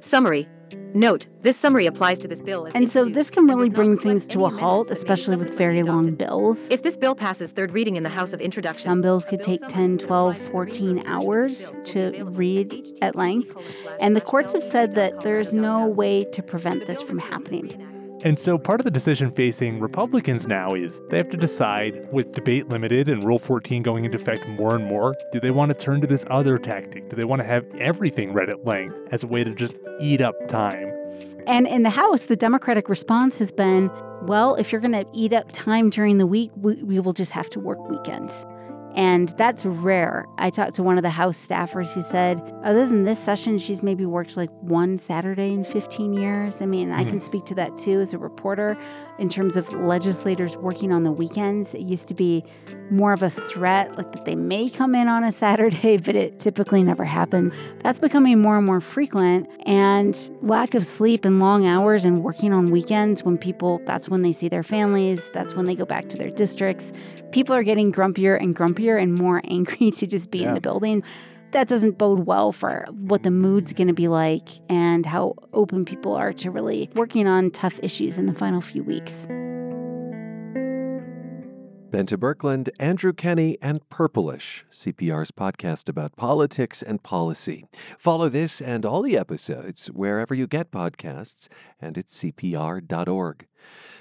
[0.00, 0.48] Summary.
[0.94, 4.26] Note, this summary applies to this bill as And so this can really bring things
[4.28, 6.70] to a halt, especially with very long bills.
[6.70, 9.60] If this bill passes third reading in the House of Introduction, Some bills could take
[9.68, 13.56] 10, 12, 14 hours to read at length.
[14.00, 17.91] And the courts have said that there's no way to prevent this from happening.
[18.24, 22.32] And so part of the decision facing Republicans now is they have to decide with
[22.32, 25.74] debate limited and Rule 14 going into effect more and more, do they want to
[25.74, 27.08] turn to this other tactic?
[27.08, 30.20] Do they want to have everything read at length as a way to just eat
[30.20, 30.92] up time?
[31.48, 33.90] And in the House, the Democratic response has been
[34.22, 37.32] well, if you're going to eat up time during the week, we, we will just
[37.32, 38.46] have to work weekends.
[38.94, 40.26] And that's rare.
[40.38, 43.82] I talked to one of the House staffers who said, other than this session, she's
[43.82, 46.60] maybe worked like one Saturday in 15 years.
[46.60, 47.18] I mean, I can mm-hmm.
[47.20, 48.76] speak to that too as a reporter
[49.18, 51.74] in terms of legislators working on the weekends.
[51.74, 52.44] It used to be
[52.92, 56.38] more of a threat, like that they may come in on a Saturday, but it
[56.38, 57.52] typically never happened.
[57.80, 59.48] That's becoming more and more frequent.
[59.66, 64.22] And lack of sleep and long hours and working on weekends when people, that's when
[64.22, 66.92] they see their families, that's when they go back to their districts.
[67.32, 71.02] People are getting grumpier and grumpier and more angry to just be in the building.
[71.52, 75.84] That doesn't bode well for what the mood's going to be like and how open
[75.84, 79.28] people are to really working on tough issues in the final few weeks.
[81.92, 87.66] Bente Birkeland, Andrew Kenney, and Purplish, CPR's podcast about politics and policy.
[87.98, 93.46] Follow this and all the episodes wherever you get podcasts and at CPR.org.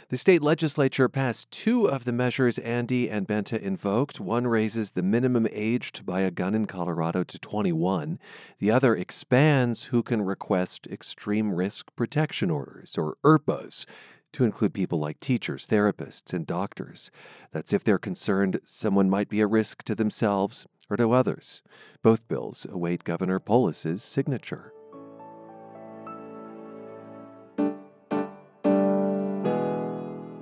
[0.08, 4.22] The state legislature passed two of the measures Andy and Bente invoked.
[4.22, 8.20] One raises the minimum age to buy a gun in Colorado to 21.
[8.60, 13.86] The other expands who can request extreme risk protection orders, or ERPOs,
[14.34, 17.11] to include people like teachers, therapists, and doctors.
[17.51, 21.61] That's if they're concerned someone might be a risk to themselves or to others.
[22.01, 24.73] Both bills await Governor Polis's signature.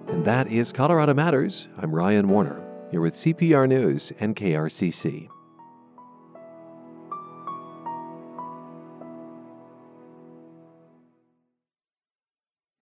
[0.07, 1.69] And that is Colorado Matters.
[1.77, 2.61] I'm Ryan Warner,
[2.91, 5.29] here with CPR News and KRCC.